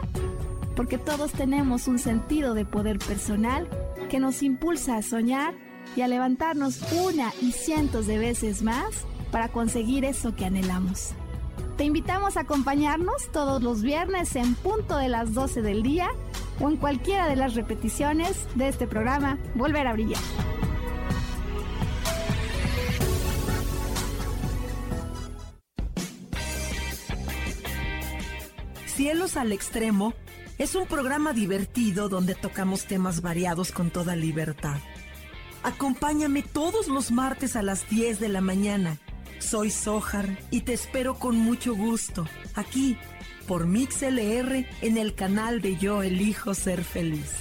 [0.75, 3.69] porque todos tenemos un sentido de poder personal
[4.09, 5.55] que nos impulsa a soñar
[5.97, 11.11] y a levantarnos una y cientos de veces más para conseguir eso que anhelamos.
[11.77, 16.09] Te invitamos a acompañarnos todos los viernes en punto de las 12 del día
[16.61, 20.21] o en cualquiera de las repeticiones de este programa Volver a Brillar.
[28.87, 30.15] Cielos al Extremo
[30.59, 34.79] es un programa divertido donde tocamos temas variados con toda libertad.
[35.63, 38.99] Acompáñame todos los martes a las 10 de la mañana.
[39.39, 42.97] Soy Sojar y te espero con mucho gusto aquí
[43.47, 47.33] por MixLR en el canal de Yo Elijo Ser Feliz.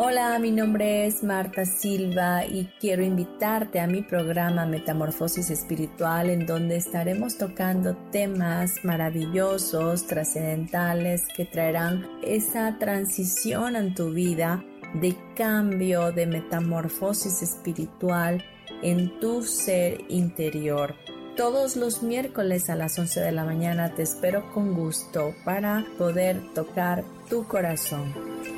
[0.00, 6.46] Hola, mi nombre es Marta Silva y quiero invitarte a mi programa Metamorfosis Espiritual en
[6.46, 16.12] donde estaremos tocando temas maravillosos, trascendentales que traerán esa transición en tu vida de cambio,
[16.12, 18.44] de metamorfosis espiritual
[18.82, 20.94] en tu ser interior.
[21.36, 26.40] Todos los miércoles a las 11 de la mañana te espero con gusto para poder
[26.54, 28.57] tocar tu corazón.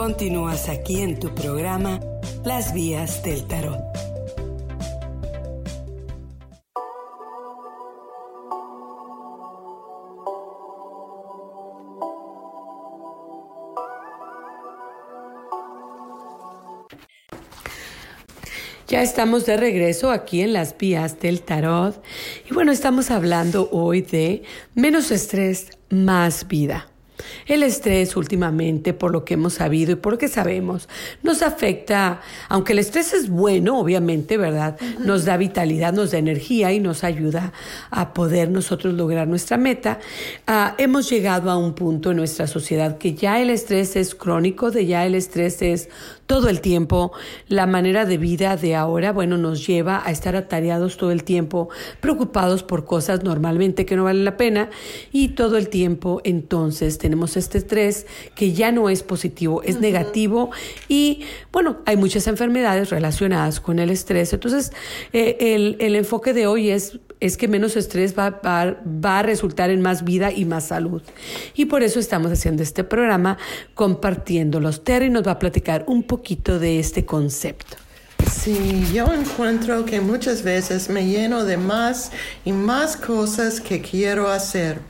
[0.00, 2.00] Continúas aquí en tu programa
[2.42, 3.78] Las Vías del Tarot.
[18.88, 22.02] Ya estamos de regreso aquí en las vías del tarot
[22.50, 26.89] y bueno, estamos hablando hoy de menos estrés, más vida.
[27.46, 30.88] El estrés últimamente, por lo que hemos sabido y por lo que sabemos,
[31.22, 34.78] nos afecta, aunque el estrés es bueno, obviamente, ¿verdad?
[34.98, 37.52] Nos da vitalidad, nos da energía y nos ayuda
[37.90, 39.98] a poder nosotros lograr nuestra meta.
[40.46, 44.70] Ah, hemos llegado a un punto en nuestra sociedad que ya el estrés es crónico,
[44.70, 45.88] de ya el estrés es
[46.30, 47.10] todo el tiempo.
[47.48, 51.70] La manera de vida de ahora, bueno, nos lleva a estar atareados todo el tiempo,
[51.98, 54.70] preocupados por cosas normalmente que no valen la pena
[55.10, 60.52] y todo el tiempo entonces tenemos este estrés que ya no es positivo, es negativo
[60.86, 64.32] y bueno, hay muchas enfermedades relacionadas con el estrés.
[64.32, 64.70] Entonces,
[65.12, 69.68] eh, el, el enfoque de hoy es es que menos estrés va, va, a resultar
[69.70, 71.02] en más vida y más salud.
[71.54, 73.36] Y por eso estamos haciendo este programa
[73.74, 74.84] compartiéndolos.
[74.84, 76.19] Terry nos va a platicar un poquito
[76.58, 77.76] de este concepto.
[78.30, 82.10] Sí, yo encuentro que muchas veces me lleno de más
[82.44, 84.80] y más cosas que quiero hacer.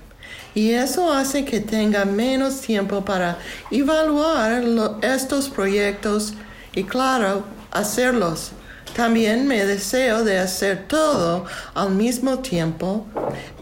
[0.55, 3.39] Y eso hace que tenga menos tiempo para
[3.71, 4.63] evaluar
[5.03, 6.35] estos proyectos
[6.75, 8.53] y, claro, hacerlos.
[8.95, 13.07] También me deseo de hacer todo al mismo tiempo.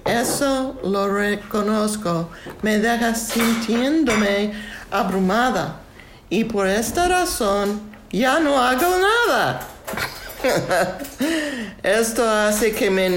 [0.05, 2.31] Eso lo reconozco.
[2.63, 4.53] Me deja sintiéndome
[4.91, 5.83] abrumada.
[6.31, 9.61] Y por esta razón ya no hago nada.
[11.83, 13.09] Esto hace que me,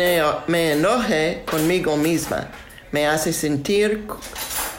[0.47, 2.47] me enoje conmigo misma.
[2.91, 4.07] Me hace sentir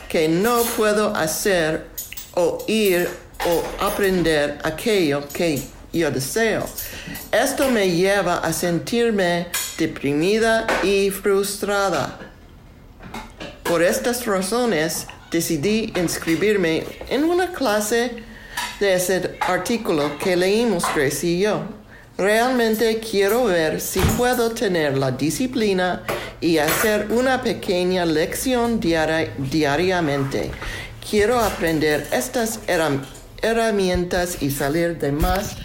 [0.08, 1.86] que no puedo hacer
[2.34, 3.08] o ir
[3.46, 5.62] o aprender aquello que
[5.92, 6.66] yo deseo.
[7.30, 12.18] Esto me lleva a sentirme deprimida y frustrada.
[13.62, 18.12] Por estas razones decidí inscribirme en una clase
[18.78, 21.62] de ese artículo que leímos Grace y yo.
[22.18, 26.02] Realmente quiero ver si puedo tener la disciplina
[26.40, 30.50] y hacer una pequeña lección diaria- diariamente.
[31.08, 33.02] Quiero aprender estas herram-
[33.40, 35.56] herramientas y salir de más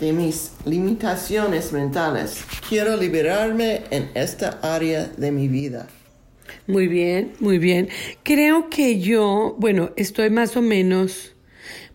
[0.00, 2.38] de mis limitaciones mentales.
[2.68, 5.86] Quiero liberarme en esta área de mi vida.
[6.66, 7.88] Muy bien, muy bien.
[8.22, 11.34] Creo que yo, bueno, estoy más o menos,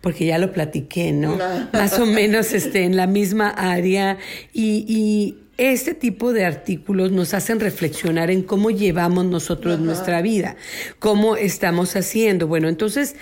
[0.01, 1.38] porque ya lo platiqué, ¿no?
[1.74, 4.17] Más o menos este, en la misma área
[4.53, 10.55] y, y este tipo de artículos nos hacen reflexionar en cómo llevamos nosotros nuestra vida,
[10.99, 12.47] cómo estamos haciendo.
[12.47, 13.15] Bueno, entonces...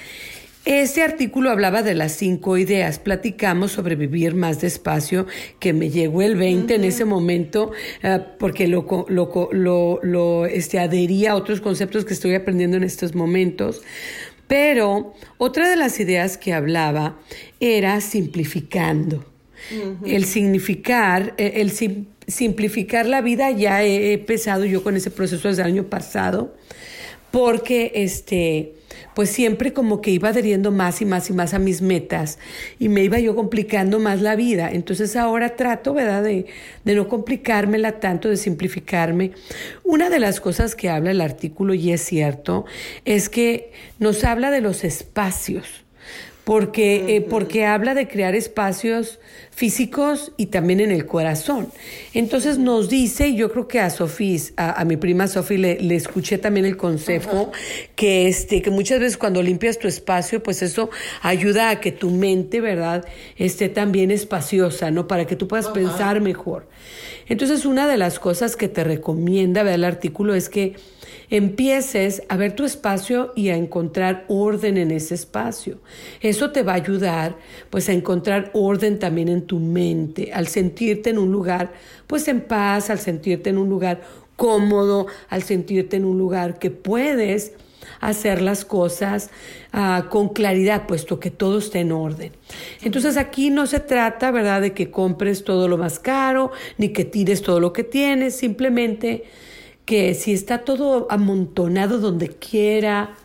[0.69, 2.99] Este artículo hablaba de las cinco ideas.
[2.99, 5.25] Platicamos sobre vivir más despacio,
[5.59, 7.71] que me llegó el 20 en ese momento,
[8.03, 12.83] eh, porque lo, lo, lo, lo, este, adhería a otros conceptos que estoy aprendiendo en
[12.83, 13.81] estos momentos.
[14.47, 17.17] Pero otra de las ideas que hablaba
[17.61, 19.23] era simplificando.
[20.05, 25.11] El significar, eh, el sim- simplificar la vida, ya he, he empezado yo con ese
[25.11, 26.53] proceso desde el año pasado,
[27.31, 28.73] porque este,
[29.17, 32.37] pues siempre como que iba adheriendo más y más y más a mis metas
[32.77, 34.69] y me iba yo complicando más la vida.
[34.71, 36.45] Entonces ahora trato, ¿verdad?, de,
[36.85, 39.31] de no complicármela tanto, de simplificarme.
[39.83, 42.65] Una de las cosas que habla el artículo, y es cierto,
[43.05, 45.86] es que nos habla de los espacios
[46.47, 49.19] porque, eh, porque habla de crear espacios
[49.51, 51.67] físicos y también en el corazón.
[52.13, 55.79] Entonces nos dice, y yo creo que a Sofía, a, a mi prima Sofía le,
[55.81, 57.51] le escuché también el consejo,
[57.97, 60.89] que, este, que muchas veces cuando limpias tu espacio, pues eso
[61.21, 63.03] ayuda a que tu mente, ¿verdad?,
[63.35, 65.05] esté también espaciosa, ¿no?
[65.05, 66.69] Para que tú puedas pensar mejor.
[67.27, 70.77] Entonces una de las cosas que te recomienda, ¿verdad?, el artículo es que
[71.29, 75.79] empieces a ver tu espacio y a encontrar orden en ese espacio.
[76.21, 77.37] Eso te va a ayudar
[77.69, 81.73] pues a encontrar orden también en tu mente, al sentirte en un lugar
[82.07, 84.01] pues en paz, al sentirte en un lugar
[84.35, 87.53] cómodo, al sentirte en un lugar que puedes
[87.99, 89.29] hacer las cosas
[89.73, 92.31] ah, con claridad, puesto que todo está en orden.
[92.81, 97.05] Entonces aquí no se trata, ¿verdad?, de que compres todo lo más caro, ni que
[97.05, 99.25] tires todo lo que tienes, simplemente
[99.87, 103.15] que si está todo amontonado donde quiera,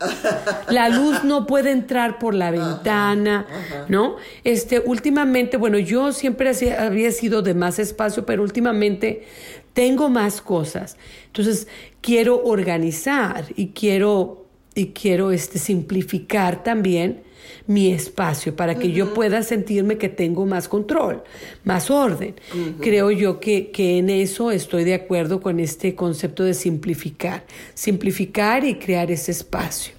[0.69, 3.45] la luz no puede entrar por la ventana,
[3.89, 4.15] ¿no?
[4.45, 9.25] Este, últimamente, bueno, yo siempre hacía- había sido de más espacio, pero últimamente
[9.73, 10.95] tengo más cosas.
[11.25, 11.67] Entonces,
[11.99, 14.42] quiero organizar y quiero
[14.75, 17.21] y quiero este simplificar también
[17.67, 21.23] mi espacio para que yo pueda sentirme que tengo más control,
[21.63, 22.35] más orden.
[22.81, 28.65] Creo yo que, que en eso estoy de acuerdo con este concepto de simplificar, simplificar
[28.65, 29.93] y crear ese espacio.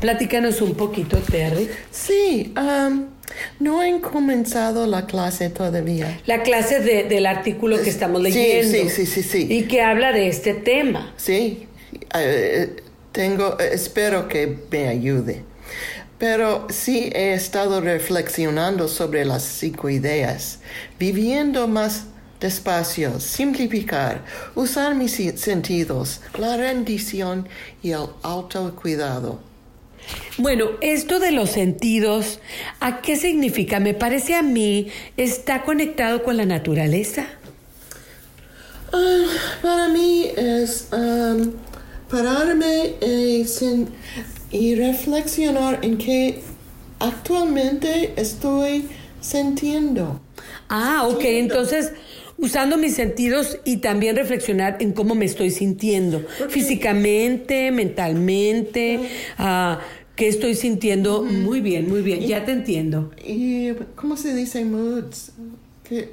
[0.00, 1.68] Platícanos un poquito, Terry.
[1.90, 3.06] Sí, um,
[3.60, 6.20] no he comenzado la clase todavía.
[6.26, 8.90] La clase de- del artículo que estamos Sí, leyendo.
[8.90, 9.46] sí, sí, sí, sí.
[9.50, 11.14] Y que habla de este tema.
[11.16, 11.66] Sí,
[12.14, 12.76] eh,
[13.16, 15.42] tengo, eh, espero que me ayude.
[16.18, 20.58] Pero sí he estado reflexionando sobre las cinco ideas,
[20.98, 22.04] viviendo más
[22.40, 24.22] despacio, simplificar,
[24.54, 27.48] usar mis sentidos, la rendición
[27.82, 29.40] y el autocuidado.
[30.36, 32.40] Bueno, esto de los sentidos,
[32.80, 33.80] ¿a qué significa?
[33.80, 37.26] Me parece a mí, está conectado con la naturaleza.
[38.92, 39.24] Ah,
[39.62, 41.52] para mí es um,
[42.10, 43.88] pararme y, sen-
[44.50, 46.40] y reflexionar en qué
[46.98, 48.86] actualmente estoy
[49.20, 50.20] sintiendo.
[50.68, 51.92] Ah, ok, entonces
[52.38, 59.00] usando mis sentidos y también reflexionar en cómo me estoy sintiendo, físicamente, mentalmente,
[59.38, 59.80] ah,
[60.14, 61.22] qué estoy sintiendo.
[61.22, 63.10] Muy bien, muy bien, ya te entiendo.
[63.26, 65.32] ¿Y cómo se dice moods?
[65.88, 66.10] ¿Qué,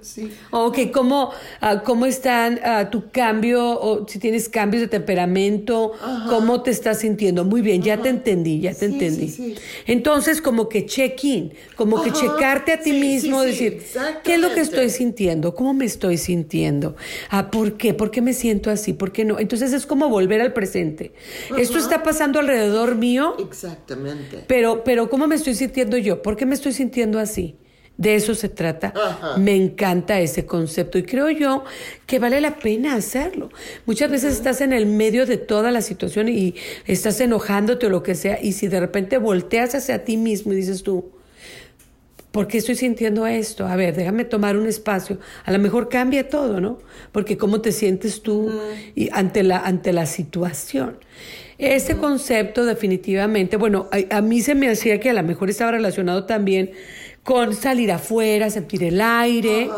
[0.00, 0.30] sí.
[0.50, 1.30] Ok, ¿cómo,
[1.60, 5.92] ah, cómo están ah, tu cambio, o si tienes cambios de temperamento,
[6.28, 7.44] cómo te estás sintiendo?
[7.44, 9.28] Muy bien, ya te entendí, ya te Sí, entendí.
[9.28, 9.54] sí.
[9.86, 13.82] Entonces, como que check-in, como que checarte a ti mismo, decir,
[14.24, 15.54] ¿qué es lo que estoy sintiendo?
[15.54, 16.96] ¿Cómo me estoy sintiendo?
[17.28, 17.92] Ah, ¿Por qué?
[17.94, 18.94] ¿Por qué me siento así?
[18.94, 19.38] ¿Por qué no?
[19.38, 21.12] Entonces es como volver al presente.
[21.58, 24.44] Esto está pasando alrededor mío, Exactamente.
[24.46, 26.22] pero, pero ¿cómo me estoy sintiendo yo?
[26.22, 27.56] ¿Por qué me estoy sintiendo así?
[27.96, 28.92] De eso se trata.
[28.96, 29.36] Ajá.
[29.36, 31.64] Me encanta ese concepto y creo yo
[32.06, 33.50] que vale la pena hacerlo.
[33.86, 36.54] Muchas veces estás en el medio de toda la situación y
[36.86, 40.56] estás enojándote o lo que sea y si de repente volteas hacia ti mismo y
[40.56, 41.12] dices tú,
[42.32, 43.66] ¿por qué estoy sintiendo esto?
[43.66, 45.18] A ver, déjame tomar un espacio.
[45.44, 46.78] A lo mejor cambia todo, ¿no?
[47.12, 48.50] Porque cómo te sientes tú
[48.94, 50.96] y ante, la, ante la situación.
[51.58, 55.70] Este concepto definitivamente, bueno, a, a mí se me hacía que a lo mejor estaba
[55.70, 56.72] relacionado también
[57.22, 59.70] con salir afuera, sentir el aire,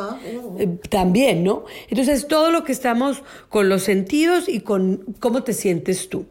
[0.58, 1.64] eh, también, ¿no?
[1.90, 6.24] Entonces, todo lo que estamos con los sentidos y con cómo te sientes tú.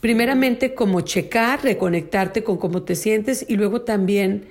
[0.00, 4.46] Primeramente, como checar, reconectarte con cómo te sientes y luego también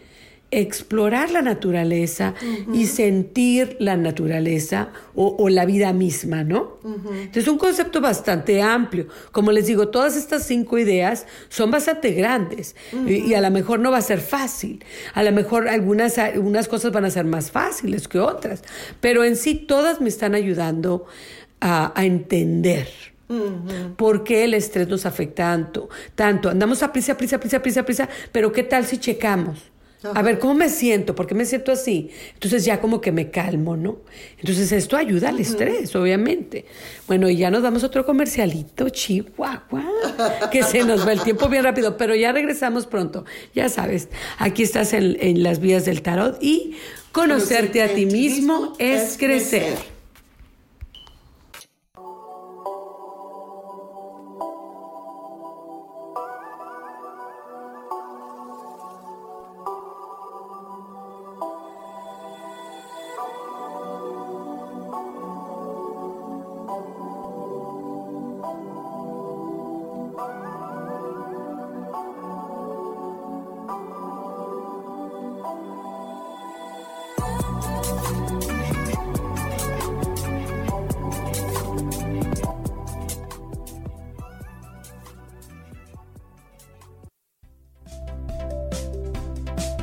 [0.50, 2.34] explorar la naturaleza
[2.74, 6.78] y sentir la naturaleza o, la vida misma, ¿no?
[6.86, 9.08] Entonces es un concepto bastante amplio.
[9.34, 12.76] Como les digo, todas estas cinco ideas son bastante grandes
[13.08, 14.84] y, a lo mejor no va a ser fácil.
[15.14, 18.64] A lo mejor algunas, algunas cosas van a ser más fáciles que otras,
[19.02, 21.06] pero en sí todas me están ayudando
[21.60, 22.88] a, entender.
[23.98, 25.90] ¿Por qué el estrés nos afecta tanto?
[26.16, 29.72] Tanto, andamos a prisa, prisa, prisa, prisa, prisa, pero ¿qué tal si checamos?
[30.04, 31.16] A ver, ¿cómo me siento?
[31.16, 32.12] ¿Por qué me siento así?
[32.36, 34.02] Entonces ya como que me calmo, ¿no?
[34.38, 36.66] Entonces esto ayuda al estrés, obviamente.
[37.08, 39.86] Bueno, y ya nos damos otro comercialito, chihuahua,
[40.52, 43.26] que se nos va el tiempo bien rápido, pero ya regresamos pronto.
[43.56, 46.76] Ya sabes, aquí estás en, en las vías del tarot y
[47.12, 49.97] conocerte a ti mismo es crecer.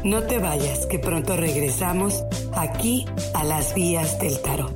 [0.04, 2.24] No te vayas, que pronto regresamos
[2.54, 4.74] aquí a las vías del tarot.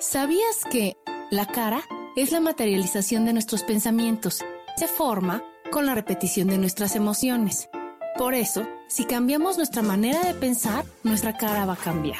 [0.00, 0.96] ¿Sabías que
[1.30, 1.82] la cara
[2.16, 4.44] es la materialización de nuestros pensamientos?
[4.76, 7.68] Se forma con la repetición de nuestras emociones.
[8.16, 12.18] Por eso, si cambiamos nuestra manera de pensar, nuestra cara va a cambiar.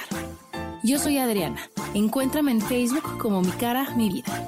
[0.84, 1.68] Yo soy Adriana.
[1.94, 4.47] Encuéntrame en Facebook como mi cara, mi vida.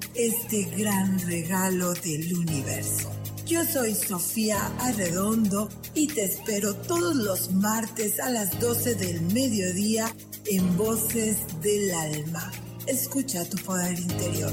[0.15, 3.11] este gran regalo del universo.
[3.45, 10.13] Yo soy Sofía Arredondo y te espero todos los martes a las 12 del mediodía
[10.45, 12.51] en Voces del Alma.
[12.87, 14.51] Escucha tu poder interior.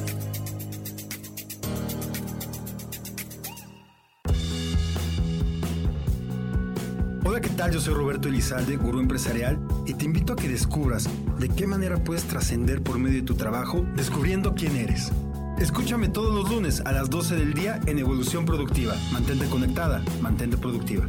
[7.24, 7.72] Hola, ¿qué tal?
[7.72, 12.02] Yo soy Roberto Elizalde, gurú empresarial, y te invito a que descubras de qué manera
[12.02, 15.12] puedes trascender por medio de tu trabajo descubriendo quién eres.
[15.60, 18.94] Escúchame todos los lunes a las 12 del día en Evolución Productiva.
[19.10, 21.04] Mantente conectada, mantente productiva.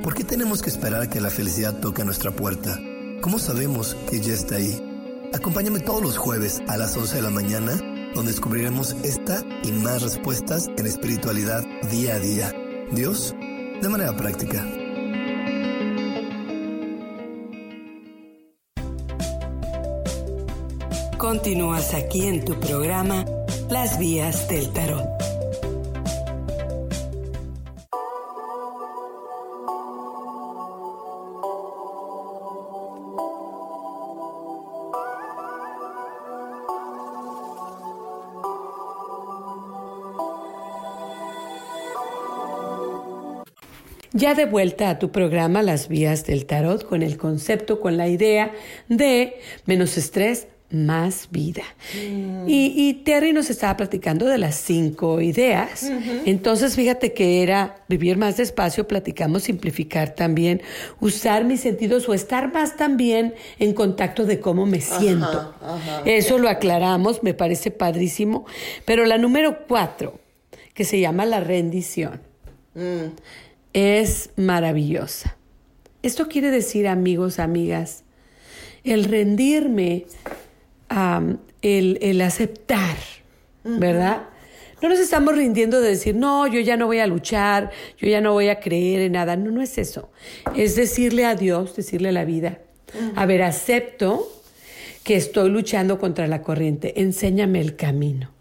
[0.00, 2.78] ¿Por qué tenemos que esperar a que la felicidad toque nuestra puerta?
[3.20, 4.80] ¿Cómo sabemos que ya está ahí?
[5.34, 7.72] Acompáñame todos los jueves a las 11 de la mañana,
[8.14, 12.54] donde descubriremos esta y más respuestas en espiritualidad día a día.
[12.92, 13.34] Dios,
[13.82, 14.64] de manera práctica.
[21.26, 23.24] Continúas aquí en tu programa
[23.68, 25.04] Las Vías del Tarot.
[44.12, 48.06] Ya de vuelta a tu programa Las Vías del Tarot con el concepto, con la
[48.06, 48.52] idea
[48.88, 50.46] de menos estrés,
[50.84, 51.62] más vida.
[51.94, 52.44] Mm.
[52.46, 55.90] Y, Terry nos estaba platicando de las cinco ideas.
[56.24, 60.62] Entonces, fíjate que era vivir más despacio, platicamos, simplificar también,
[61.00, 65.54] usar mis sentidos o estar más también en contacto de cómo me siento.
[66.04, 68.46] Eso lo aclaramos, me parece padrísimo.
[68.84, 70.20] Pero la número cuatro,
[70.74, 72.20] que se llama la rendición,
[72.74, 73.14] mm.
[73.72, 75.36] es maravillosa.
[76.02, 78.04] Esto quiere decir, amigos, amigas,
[78.84, 80.06] el rendirme
[80.88, 82.96] el, aceptar,
[83.64, 84.28] ¿verdad?
[84.82, 88.20] No nos estamos rindiendo de decir, no, yo ya no voy a luchar, yo ya
[88.20, 89.36] no voy a creer en nada.
[89.36, 90.10] No, no es eso.
[90.54, 92.58] Es decirle a Dios, decirle a la vida,
[93.14, 94.30] a ver, acepto
[95.02, 98.35] que estoy luchando contra la corriente, enséñame el camino.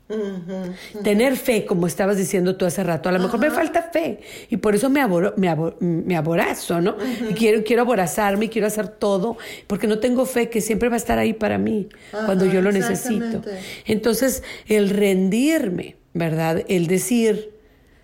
[1.03, 4.57] Tener fe, como estabas diciendo tú hace rato, a lo mejor me falta fe y
[4.57, 6.95] por eso me, aboro, me, abo- me aborazo, ¿no?
[7.29, 9.37] Y quiero, quiero aborazarme y quiero hacer todo
[9.67, 11.89] porque no tengo fe que siempre va a estar ahí para mí
[12.25, 13.41] cuando yo lo necesito.
[13.85, 16.63] Entonces, el rendirme, ¿verdad?
[16.67, 17.51] El decir,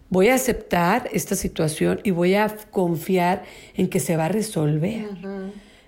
[0.09, 3.43] voy a aceptar esta situación y voy a confiar
[3.75, 5.05] en que se va a resolver.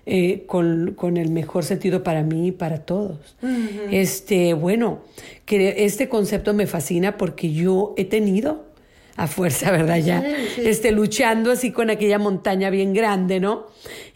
[0.06, 3.36] Eh, con, con el mejor sentido para mí y para todos.
[3.90, 5.00] Este, bueno,
[5.46, 8.66] que este concepto me fascina porque yo he tenido
[9.16, 9.98] a fuerza, ¿verdad?
[9.98, 10.22] Ya,
[10.58, 13.66] este, luchando así con aquella montaña bien grande, ¿no?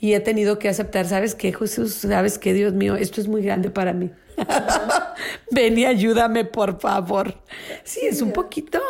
[0.00, 1.94] Y he tenido que aceptar, ¿sabes qué, Jesús?
[1.94, 2.96] ¿Sabes qué, Dios mío?
[2.96, 4.10] Esto es muy grande para mí.
[5.50, 7.34] Ven y ayúdame, por favor.
[7.84, 8.80] Sí, es un poquito.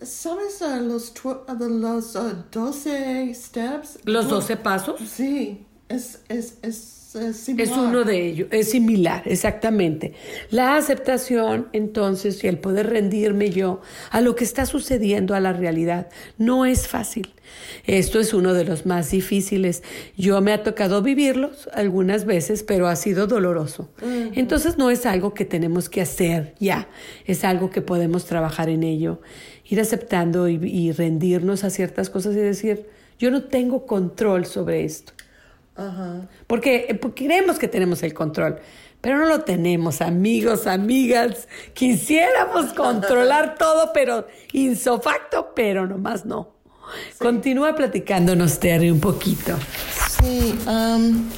[0.00, 2.12] ¿Sabes ah, los, de los
[2.50, 3.98] 12 steps?
[4.04, 5.00] Los 12 pasos.
[5.08, 5.64] Sí,
[5.94, 7.78] es, es, es, es Es similar.
[7.78, 10.14] uno de ellos, es similar, exactamente.
[10.50, 13.80] La aceptación, entonces, y el poder rendirme yo
[14.10, 17.34] a lo que está sucediendo, a la realidad, no es fácil.
[17.86, 19.82] Esto es uno de los más difíciles.
[20.16, 23.90] Yo me ha tocado vivirlos algunas veces, pero ha sido doloroso.
[24.34, 26.88] Entonces no es algo que tenemos que hacer ya,
[27.26, 29.20] es algo que podemos trabajar en ello,
[29.68, 32.86] ir aceptando y, y rendirnos a ciertas cosas y decir,
[33.18, 35.12] yo no tengo control sobre esto.
[35.76, 36.28] Ajá.
[36.46, 38.60] Porque, eh, porque creemos que tenemos el control,
[39.00, 41.48] pero no lo tenemos, amigos, amigas.
[41.74, 46.52] Quisiéramos controlar todo, pero insofacto, pero nomás no.
[47.18, 49.56] Continúa platicándonos, Terry, un poquito.
[50.20, 51.30] Sí, am,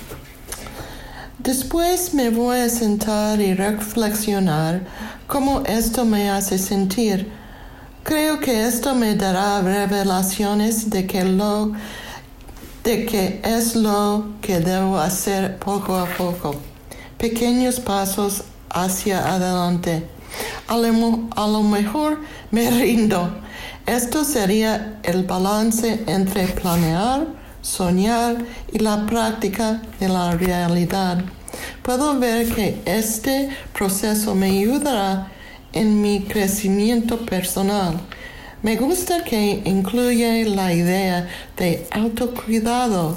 [1.39, 4.83] después me voy a sentar y reflexionar
[5.27, 7.31] cómo esto me hace sentir.
[8.03, 11.73] Creo que esto me dará revelaciones de que lo
[12.85, 16.55] de que es lo que debo hacer poco a poco.
[17.17, 20.07] Pequeños pasos hacia adelante.
[20.69, 22.21] A lo, a lo mejor
[22.51, 23.31] me rindo.
[23.87, 27.27] Esto sería el balance entre planear,
[27.63, 28.37] soñar
[28.71, 31.25] y la práctica de la realidad.
[31.83, 35.29] Puedo ver que este proceso me ayudará
[35.73, 38.01] en mi crecimiento personal.
[38.65, 43.15] Me gusta que incluye la idea de autocuidado.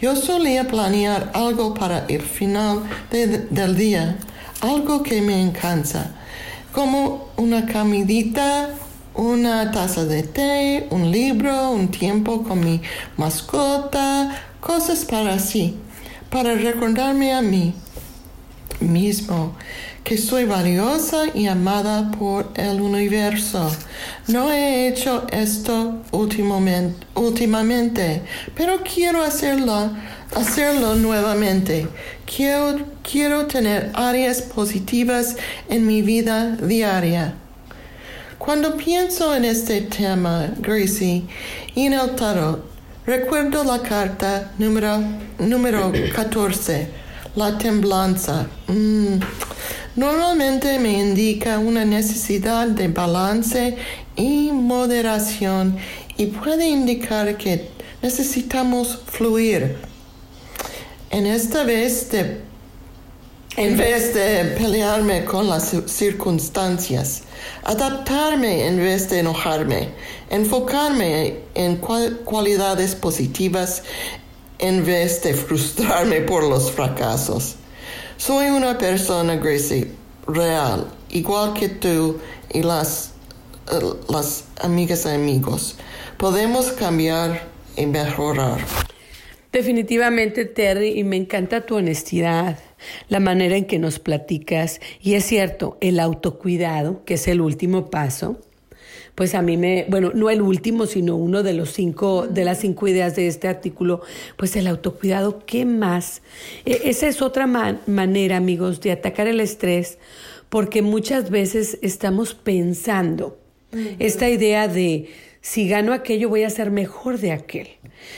[0.00, 4.16] Yo solía planear algo para el final de- del día,
[4.62, 6.12] algo que me encanta,
[6.72, 8.70] como una camidita,
[9.14, 12.80] una taza de té, un libro, un tiempo con mi
[13.18, 15.76] mascota, cosas para así,
[16.30, 17.74] para recordarme a mí
[18.80, 19.54] mismo
[20.06, 23.68] que soy valiosa y amada por el universo.
[24.28, 28.22] No he hecho esto últimamente,
[28.54, 29.90] pero quiero hacerlo,
[30.32, 31.88] hacerlo nuevamente.
[32.24, 35.34] Quiero, quiero tener áreas positivas
[35.68, 37.34] en mi vida diaria.
[38.38, 41.24] Cuando pienso en este tema, Gracie,
[41.74, 42.64] y en el tarot,
[43.06, 45.02] recuerdo la carta número,
[45.40, 46.90] número 14,
[47.34, 48.46] la temblanza.
[48.68, 49.18] Mm.
[49.96, 53.76] Normalmente me indica una necesidad de balance
[54.14, 55.78] y moderación
[56.18, 57.70] y puede indicar que
[58.02, 59.76] necesitamos fluir.
[61.10, 62.44] En esta vez de
[63.56, 67.22] en vez de pelearme con las ci- circunstancias,
[67.64, 69.88] adaptarme en vez de enojarme,
[70.28, 73.82] enfocarme en cual- cualidades positivas
[74.58, 77.54] en vez de frustrarme por los fracasos.
[78.16, 79.88] Soy una persona, Gracie,
[80.26, 82.18] real, igual que tú
[82.52, 83.12] y las,
[83.70, 85.76] eh, las amigas y amigos.
[86.16, 87.46] Podemos cambiar
[87.76, 88.58] y mejorar.
[89.52, 92.58] Definitivamente, Terry, y me encanta tu honestidad,
[93.08, 94.80] la manera en que nos platicas.
[95.00, 98.40] Y es cierto, el autocuidado, que es el último paso,
[99.16, 102.60] pues a mí me, bueno, no el último, sino uno de los cinco, de las
[102.60, 104.02] cinco ideas de este artículo,
[104.36, 106.22] pues el autocuidado, ¿qué más?
[106.64, 109.98] E- esa es otra man- manera, amigos, de atacar el estrés,
[110.50, 113.38] porque muchas veces estamos pensando
[113.98, 115.08] esta idea de
[115.46, 117.68] si gano aquello voy a ser mejor de aquel.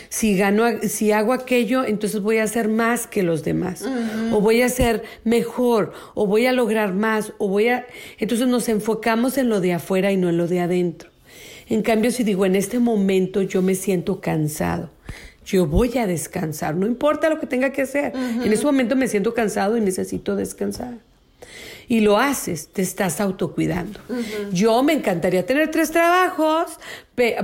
[0.08, 3.84] Si gano, si hago aquello, entonces voy a hacer más que los demás.
[4.32, 7.86] O voy a ser mejor, o voy a lograr más, o voy a.
[8.18, 11.10] Entonces nos enfocamos en lo de afuera y no en lo de adentro.
[11.68, 14.88] En cambio, si digo, en este momento yo me siento cansado,
[15.44, 18.14] yo voy a descansar, no importa lo que tenga que hacer.
[18.16, 20.94] En ese momento me siento cansado y necesito descansar.
[21.88, 23.98] Y lo haces, te estás autocuidando.
[24.52, 26.78] Yo me encantaría tener tres trabajos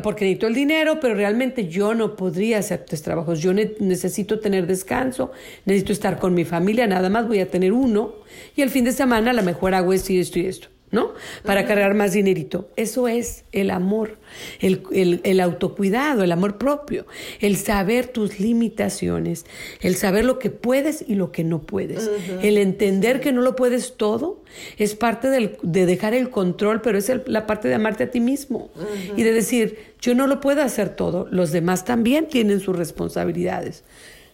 [0.03, 3.41] porque necesito el dinero, pero realmente yo no podría hacer tres trabajos.
[3.41, 5.33] Yo necesito tener descanso,
[5.65, 8.15] necesito estar con mi familia, nada más voy a tener uno
[8.55, 10.74] y el fin de semana a lo mejor hago esto y esto y esto.
[10.95, 11.13] ¿No?
[11.43, 12.71] Para cargar más dinerito.
[12.77, 14.17] Eso es el amor,
[14.61, 17.07] el, autocuidado, el amor propio,
[17.41, 19.45] el saber tus limitaciones,
[19.81, 22.11] el saber lo que puedes y lo que no puedes,
[22.43, 24.43] el entender que no lo puedes todo,
[24.79, 28.71] es parte de dejar el control, pero es la parte de amarte a ti mismo
[29.17, 33.85] y de decir, yo no lo puedo hacer todo, los demás también tienen sus responsabilidades.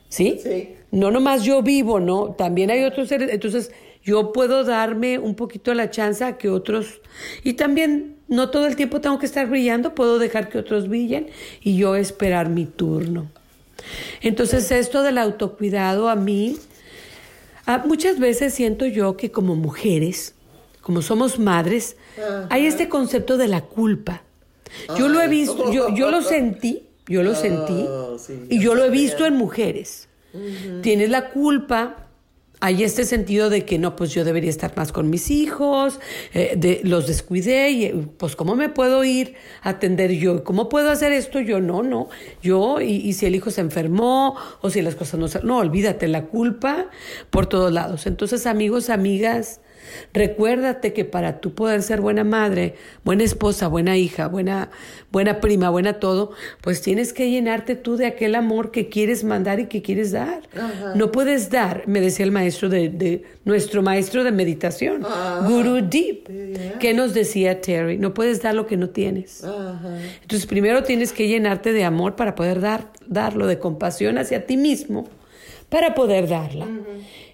[0.08, 0.40] ¿Sí?
[0.42, 0.74] Sí.
[0.90, 2.32] No nomás yo vivo, ¿no?
[2.32, 3.30] También hay otros seres.
[3.32, 3.70] Entonces,
[4.02, 7.00] yo puedo darme un poquito la chance a que otros,
[7.44, 11.28] y también no todo el tiempo tengo que estar brillando, puedo dejar que otros brillen
[11.60, 13.30] y yo esperar mi turno.
[14.20, 16.58] Entonces esto del autocuidado a mí,
[17.84, 20.34] muchas veces siento yo que como mujeres,
[20.80, 21.96] como somos madres,
[22.48, 24.22] hay este concepto de la culpa.
[24.96, 28.16] Yo lo he visto, yo, yo lo sentí, yo lo sentí, ah,
[28.48, 30.08] y yo lo he visto en mujeres.
[30.82, 32.06] Tienes la culpa
[32.60, 35.98] hay este sentido de que no, pues yo debería estar más con mis hijos,
[36.34, 37.88] eh, de, los descuidé y
[38.18, 42.08] pues cómo me puedo ir a atender yo, cómo puedo hacer esto yo, no, no,
[42.42, 46.06] yo y, y si el hijo se enfermó o si las cosas no, no, olvídate
[46.06, 46.90] la culpa
[47.30, 48.06] por todos lados.
[48.06, 49.60] Entonces amigos, amigas,
[50.12, 52.74] Recuérdate que para tú poder ser buena madre,
[53.04, 54.70] buena esposa, buena hija, buena,
[55.12, 56.32] buena prima, buena todo,
[56.62, 60.42] pues tienes que llenarte tú de aquel amor que quieres mandar y que quieres dar.
[60.94, 65.06] No puedes dar, me decía el maestro de, nuestro maestro de meditación,
[65.46, 69.44] Guru Deep, que nos decía Terry, no puedes dar lo que no tienes.
[70.22, 74.56] Entonces primero tienes que llenarte de amor para poder dar, darlo, de compasión hacia ti
[74.56, 75.08] mismo,
[75.70, 76.68] para poder darla.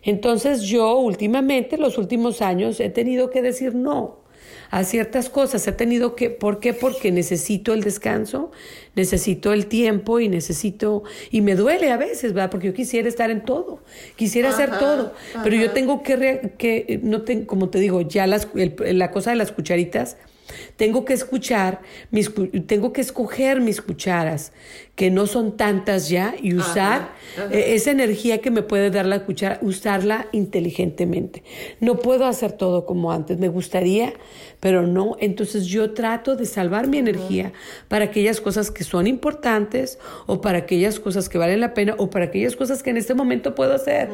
[0.02, 4.24] Entonces yo últimamente, los últimos años, he tenido que decir no
[4.70, 5.66] a ciertas cosas.
[5.66, 6.74] He tenido que, ¿por qué?
[6.74, 8.50] Porque necesito el descanso,
[8.94, 12.50] necesito el tiempo y necesito, y me duele a veces, ¿verdad?
[12.50, 13.80] Porque yo quisiera estar en todo,
[14.16, 15.12] quisiera hacer todo,
[15.42, 19.36] pero yo tengo que, que no tengo, como te digo, ya las, la cosa de
[19.36, 20.16] las cucharitas,
[20.76, 22.30] tengo que escuchar, mis,
[22.66, 24.52] tengo que escoger mis cucharas,
[24.94, 27.12] que no son tantas ya, y usar
[27.50, 31.42] e, esa energía que me puede dar la cuchara, usarla inteligentemente.
[31.80, 34.12] No puedo hacer todo como antes, me gustaría,
[34.60, 35.16] pero no.
[35.18, 37.52] Entonces yo trato de salvar mi energía
[37.88, 42.10] para aquellas cosas que son importantes o para aquellas cosas que valen la pena o
[42.10, 44.10] para aquellas cosas que en este momento puedo hacer.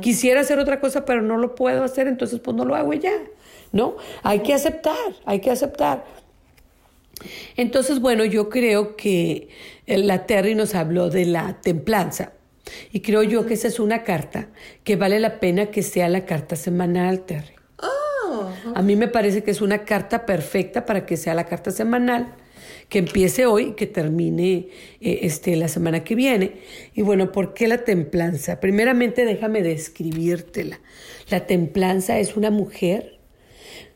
[0.00, 3.12] Quisiera hacer otra cosa, pero no lo puedo hacer, entonces pues no lo hago ya.
[3.74, 3.96] ¿no?
[4.22, 4.94] Hay que aceptar,
[5.26, 5.83] hay que aceptar.
[7.56, 9.48] Entonces, bueno, yo creo que
[9.86, 12.32] la Terry nos habló de la templanza.
[12.92, 14.48] Y creo yo que esa es una carta
[14.84, 17.54] que vale la pena que sea la carta semanal, Terry.
[17.78, 21.70] Oh, A mí me parece que es una carta perfecta para que sea la carta
[21.70, 22.34] semanal,
[22.88, 24.68] que empiece hoy y que termine
[25.00, 26.60] eh, este, la semana que viene.
[26.94, 28.60] Y bueno, ¿por qué la templanza?
[28.60, 30.80] Primeramente déjame describírtela.
[31.28, 33.18] La templanza es una mujer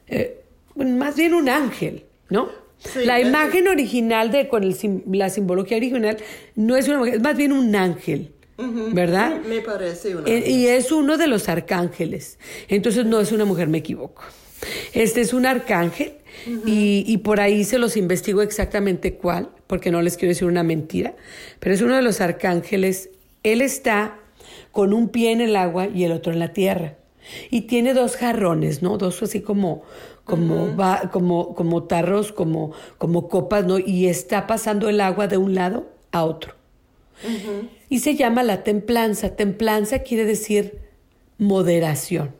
[0.08, 0.37] eh,
[0.84, 2.48] más bien un ángel, ¿no?
[3.04, 4.62] la imagen original de con
[5.12, 6.16] la simbología original
[6.54, 8.32] no es una mujer, es más bien un ángel.
[8.92, 9.40] ¿Verdad?
[9.48, 10.50] Me parece un eh.
[10.50, 12.40] Y es uno de los arcángeles.
[12.66, 14.22] Entonces no es una mujer, me equivoco.
[14.92, 16.14] Este es un arcángel
[16.66, 20.64] y, y, por ahí se los investigo exactamente cuál, porque no les quiero decir una
[20.64, 21.14] mentira,
[21.60, 23.10] pero es uno de los arcángeles.
[23.44, 24.18] Él está
[24.72, 26.96] con un pie en el agua y el otro en la tierra.
[27.50, 28.98] Y tiene dos jarrones, ¿no?
[28.98, 29.84] Dos así como,
[30.28, 33.78] como, va, como, como tarros, como, como copas, ¿no?
[33.78, 36.54] Y está pasando el agua de un lado a otro.
[37.88, 39.34] Y se llama la templanza.
[39.36, 40.80] Templanza quiere decir
[41.38, 42.34] moderación.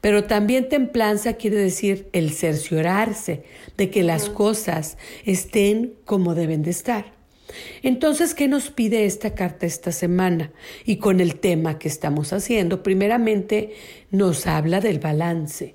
[0.00, 3.42] Pero también templanza quiere decir el cerciorarse
[3.76, 7.12] de que las cosas estén como deben de estar.
[7.82, 10.52] Entonces, ¿qué nos pide esta carta esta semana?
[10.84, 13.74] Y con el tema que estamos haciendo, primeramente
[14.12, 15.74] nos habla del balance.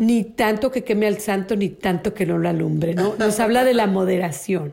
[0.00, 3.14] Ni tanto que queme al santo, ni tanto que no lo alumbre, ¿no?
[3.18, 4.72] Nos habla de la moderación.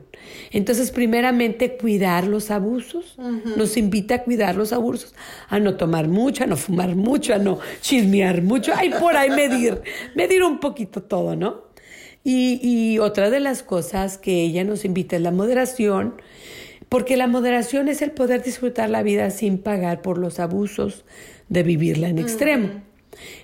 [0.52, 3.16] Entonces, primeramente, cuidar los abusos.
[3.56, 5.14] Nos invita a cuidar los abusos,
[5.48, 9.30] a no tomar mucho, a no fumar mucho, a no chismear mucho, ay, por ahí
[9.30, 9.82] medir,
[10.16, 11.70] medir un poquito todo, ¿no?
[12.24, 16.16] Y, otra de las cosas que ella nos invita es la moderación,
[16.90, 21.06] porque la moderación es el poder disfrutar la vida sin pagar por los abusos
[21.48, 22.70] de vivirla en extremo.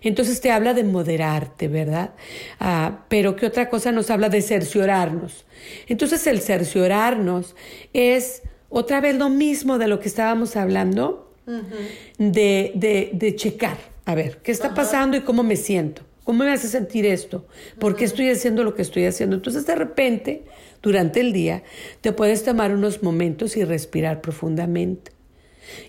[0.02, 2.14] Entonces te habla de moderarte, ¿verdad?
[2.60, 5.46] Ah, pero ¿qué otra cosa nos habla de cerciorarnos?
[5.88, 7.56] Entonces el cerciorarnos
[7.94, 11.34] es otra vez lo mismo de lo que estábamos hablando,
[12.18, 16.04] de, de, de checar A ver, ¿qué está pasando y cómo me siento?
[16.24, 17.48] ¿Cómo me hace sentir esto?
[17.80, 19.36] ¿Por qué estoy haciendo lo que estoy haciendo?
[19.36, 20.46] Entonces, de repente,
[20.82, 21.64] durante el día,
[22.02, 25.12] te puedes tomar unos momentos y respirar profundamente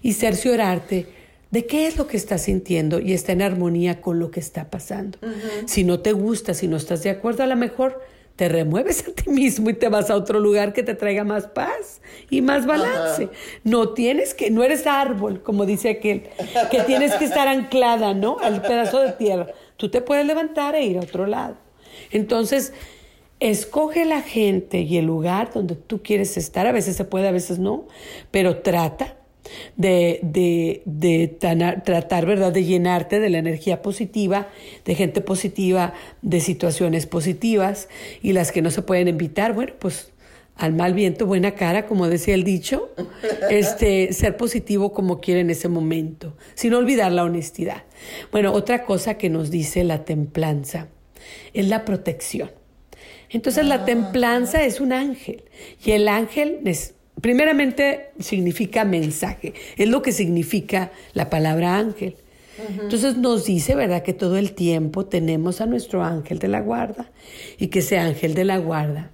[0.02, 1.08] y cerciorarte
[1.56, 4.68] de qué es lo que estás sintiendo y está en armonía con lo que está
[4.68, 5.18] pasando.
[5.64, 8.02] Si no te gusta, si no estás de acuerdo, a lo mejor
[8.36, 11.46] te remueves a ti mismo y te vas a otro lugar que te traiga más
[11.46, 13.30] paz y más balance.
[13.64, 16.24] No tienes que, no eres árbol, como dice aquel,
[16.70, 18.36] que tienes que estar anclada, ¿no?
[18.42, 19.46] Al pedazo de tierra.
[19.78, 21.56] Tú te puedes levantar e ir a otro lado.
[22.10, 22.74] Entonces,
[23.40, 26.66] escoge la gente y el lugar donde tú quieres estar.
[26.66, 27.86] A veces se puede, a veces no,
[28.30, 29.15] pero trata
[29.76, 34.48] de, de, de tratar, ¿verdad?, de llenarte de la energía positiva,
[34.84, 37.88] de gente positiva, de situaciones positivas
[38.22, 40.12] y las que no se pueden evitar, bueno, pues
[40.56, 42.90] al mal viento, buena cara, como decía el dicho,
[43.50, 47.84] este, ser positivo como quiere en ese momento, sin olvidar la honestidad.
[48.32, 50.88] Bueno, otra cosa que nos dice la templanza
[51.52, 52.50] es la protección.
[53.28, 55.44] Entonces la templanza es un ángel
[55.84, 62.16] y el ángel es, primeramente significa mensaje, es lo que significa la palabra ángel.
[62.80, 67.10] Entonces nos dice, ¿verdad?, que todo el tiempo tenemos a nuestro ángel de la guarda
[67.58, 69.10] y que ese ángel de la guarda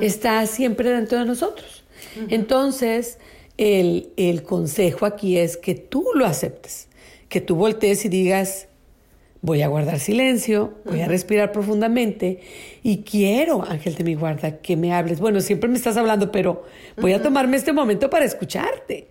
[0.00, 1.84] está siempre dentro de nosotros.
[2.28, 3.18] Entonces,
[3.56, 6.88] el, el consejo aquí es que tú lo aceptes,
[7.30, 8.68] que tú voltees y digas,
[9.46, 12.40] voy a guardar silencio, voy a respirar profundamente
[12.82, 15.20] y quiero, Ángel de mi guarda, que me hables.
[15.20, 16.64] Bueno, siempre me estás hablando, pero
[16.96, 19.06] voy a tomarme este momento para escucharte.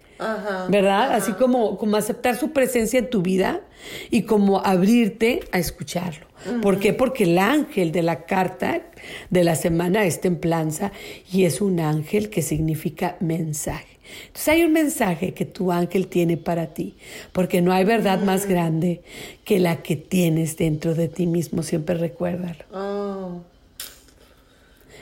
[0.69, 1.13] ¿Verdad?
[1.13, 3.61] Así como, como aceptar su presencia en tu vida
[4.09, 6.27] y como abrirte a escucharlo.
[6.61, 6.93] ¿Por qué?
[6.93, 8.81] Porque el ángel de la carta
[9.29, 10.91] de la semana es templanza
[11.31, 13.94] y es un ángel que significa mensaje.
[14.27, 16.95] Entonces hay un mensaje que tu ángel tiene para ti,
[17.31, 19.01] porque no hay verdad más grande
[19.43, 22.63] que la que tienes dentro de ti mismo, siempre recuérdalo.
[22.73, 23.41] Oh.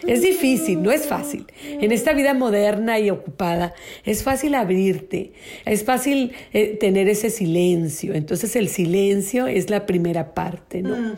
[0.08, 1.45] Es difícil, no es fácil.
[1.64, 3.74] En esta vida moderna y ocupada,
[4.04, 5.32] es fácil abrirte,
[5.66, 8.14] es fácil eh, tener ese silencio.
[8.14, 11.16] Entonces el silencio es la primera parte, ¿no?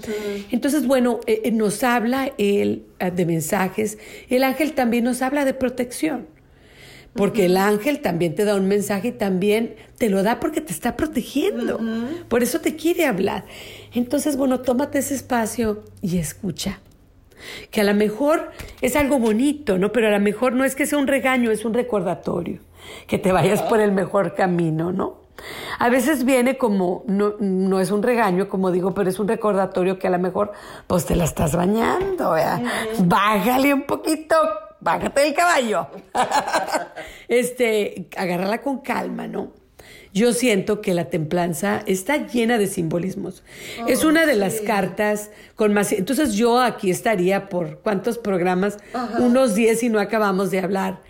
[0.51, 2.83] Entonces, bueno, eh, eh, nos habla él
[3.13, 3.97] de mensajes.
[4.29, 6.27] El ángel también nos habla de protección.
[7.15, 10.73] Porque el ángel también te da un mensaje y también te lo da porque te
[10.73, 11.79] está protegiendo.
[12.27, 13.45] Por eso te quiere hablar.
[13.93, 16.81] Entonces, bueno, tómate ese espacio y escucha.
[17.71, 18.51] Que a lo mejor
[18.81, 19.91] es algo bonito, ¿no?
[19.91, 22.59] Pero a lo mejor no es que sea un regaño, es un recordatorio.
[23.07, 25.25] Que te vayas por el mejor camino, ¿no?
[25.79, 29.99] A veces viene como, no, no, es un regaño, como digo, pero es un recordatorio
[29.99, 30.53] que a lo mejor,
[30.87, 32.61] pues te la estás bañando, ¿verdad?
[33.03, 34.35] Bájale un poquito,
[34.85, 35.87] bájate del caballo.
[37.27, 39.51] este, agárrala con calma, ¿no?
[40.13, 43.43] Yo siento que la templanza está llena de simbolismos.
[43.87, 45.91] es oh, una de las cartas con más...
[45.91, 48.77] Entonces yo aquí estaría por cuántos programas,
[49.19, 51.01] unos 10 y no acabamos de hablar.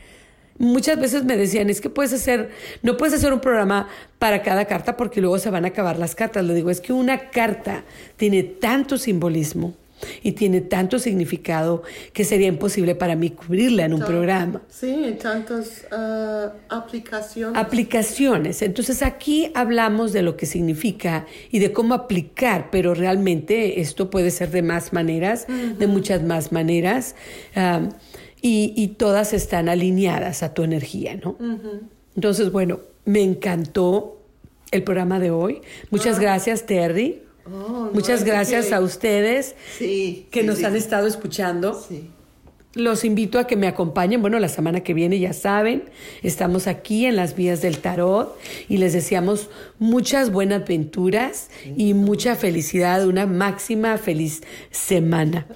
[0.58, 2.50] Muchas veces me decían, es que puedes hacer,
[2.82, 6.16] no puedes hacer un programa para cada carta porque luego se van a acabar las
[6.16, 6.46] cartas.
[6.46, 7.84] Le digo, es que una carta
[8.16, 9.76] tiene tanto simbolismo
[10.24, 11.84] y tiene tanto significado
[12.14, 14.62] que sería imposible para mí cubrirla en un programa.
[14.70, 17.58] Sí, tantas ah, aplicaciones.
[17.58, 18.62] Aplicaciones.
[18.62, 24.32] Entonces aquí hablamos de lo que significa y de cómo aplicar, pero realmente esto puede
[24.32, 27.16] ser de más maneras, de muchas más maneras,
[27.56, 27.90] ah,
[28.42, 31.36] y, todas están alineadas a tu energía, ¿no?
[32.16, 34.22] Entonces, bueno, me encantó
[34.72, 35.62] el programa de hoy.
[35.90, 36.22] Muchas ah.
[36.22, 37.24] gracias, Terry.
[37.52, 41.80] Oh, Muchas gracias a ustedes que nos han estado escuchando.
[42.76, 44.22] Los invito a que me acompañen.
[44.22, 45.86] Bueno, la semana que viene ya saben,
[46.24, 49.50] estamos aquí en las vías del tarot y les deseamos
[49.80, 55.48] muchas buenas aventuras y mucha felicidad, una máxima feliz semana.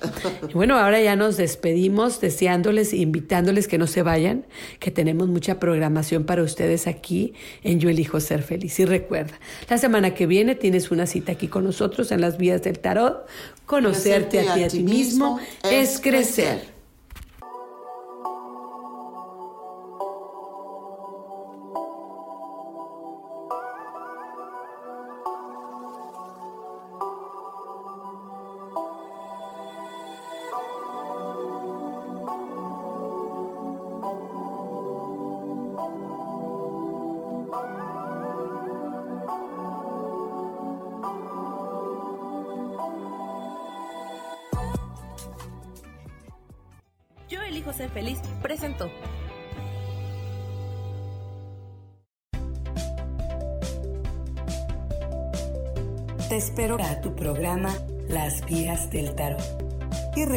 [0.47, 4.45] Y bueno, ahora ya nos despedimos deseándoles e invitándoles que no se vayan,
[4.80, 8.80] que tenemos mucha programación para ustedes aquí en Yo elijo ser feliz.
[8.80, 9.38] Y recuerda,
[9.70, 13.28] la semana que viene tienes una cita aquí con nosotros en las vías del tarot.
[13.65, 15.38] Conocerte, a, ti, a ti mismo
[15.70, 16.78] es crecer.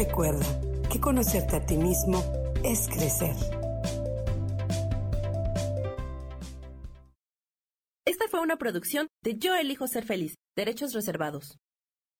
[0.05, 0.45] Recuerda
[0.91, 2.21] que conocerte a ti mismo
[2.63, 3.35] es crecer.
[8.05, 11.57] Esta fue una producción de Yo elijo ser feliz, derechos reservados.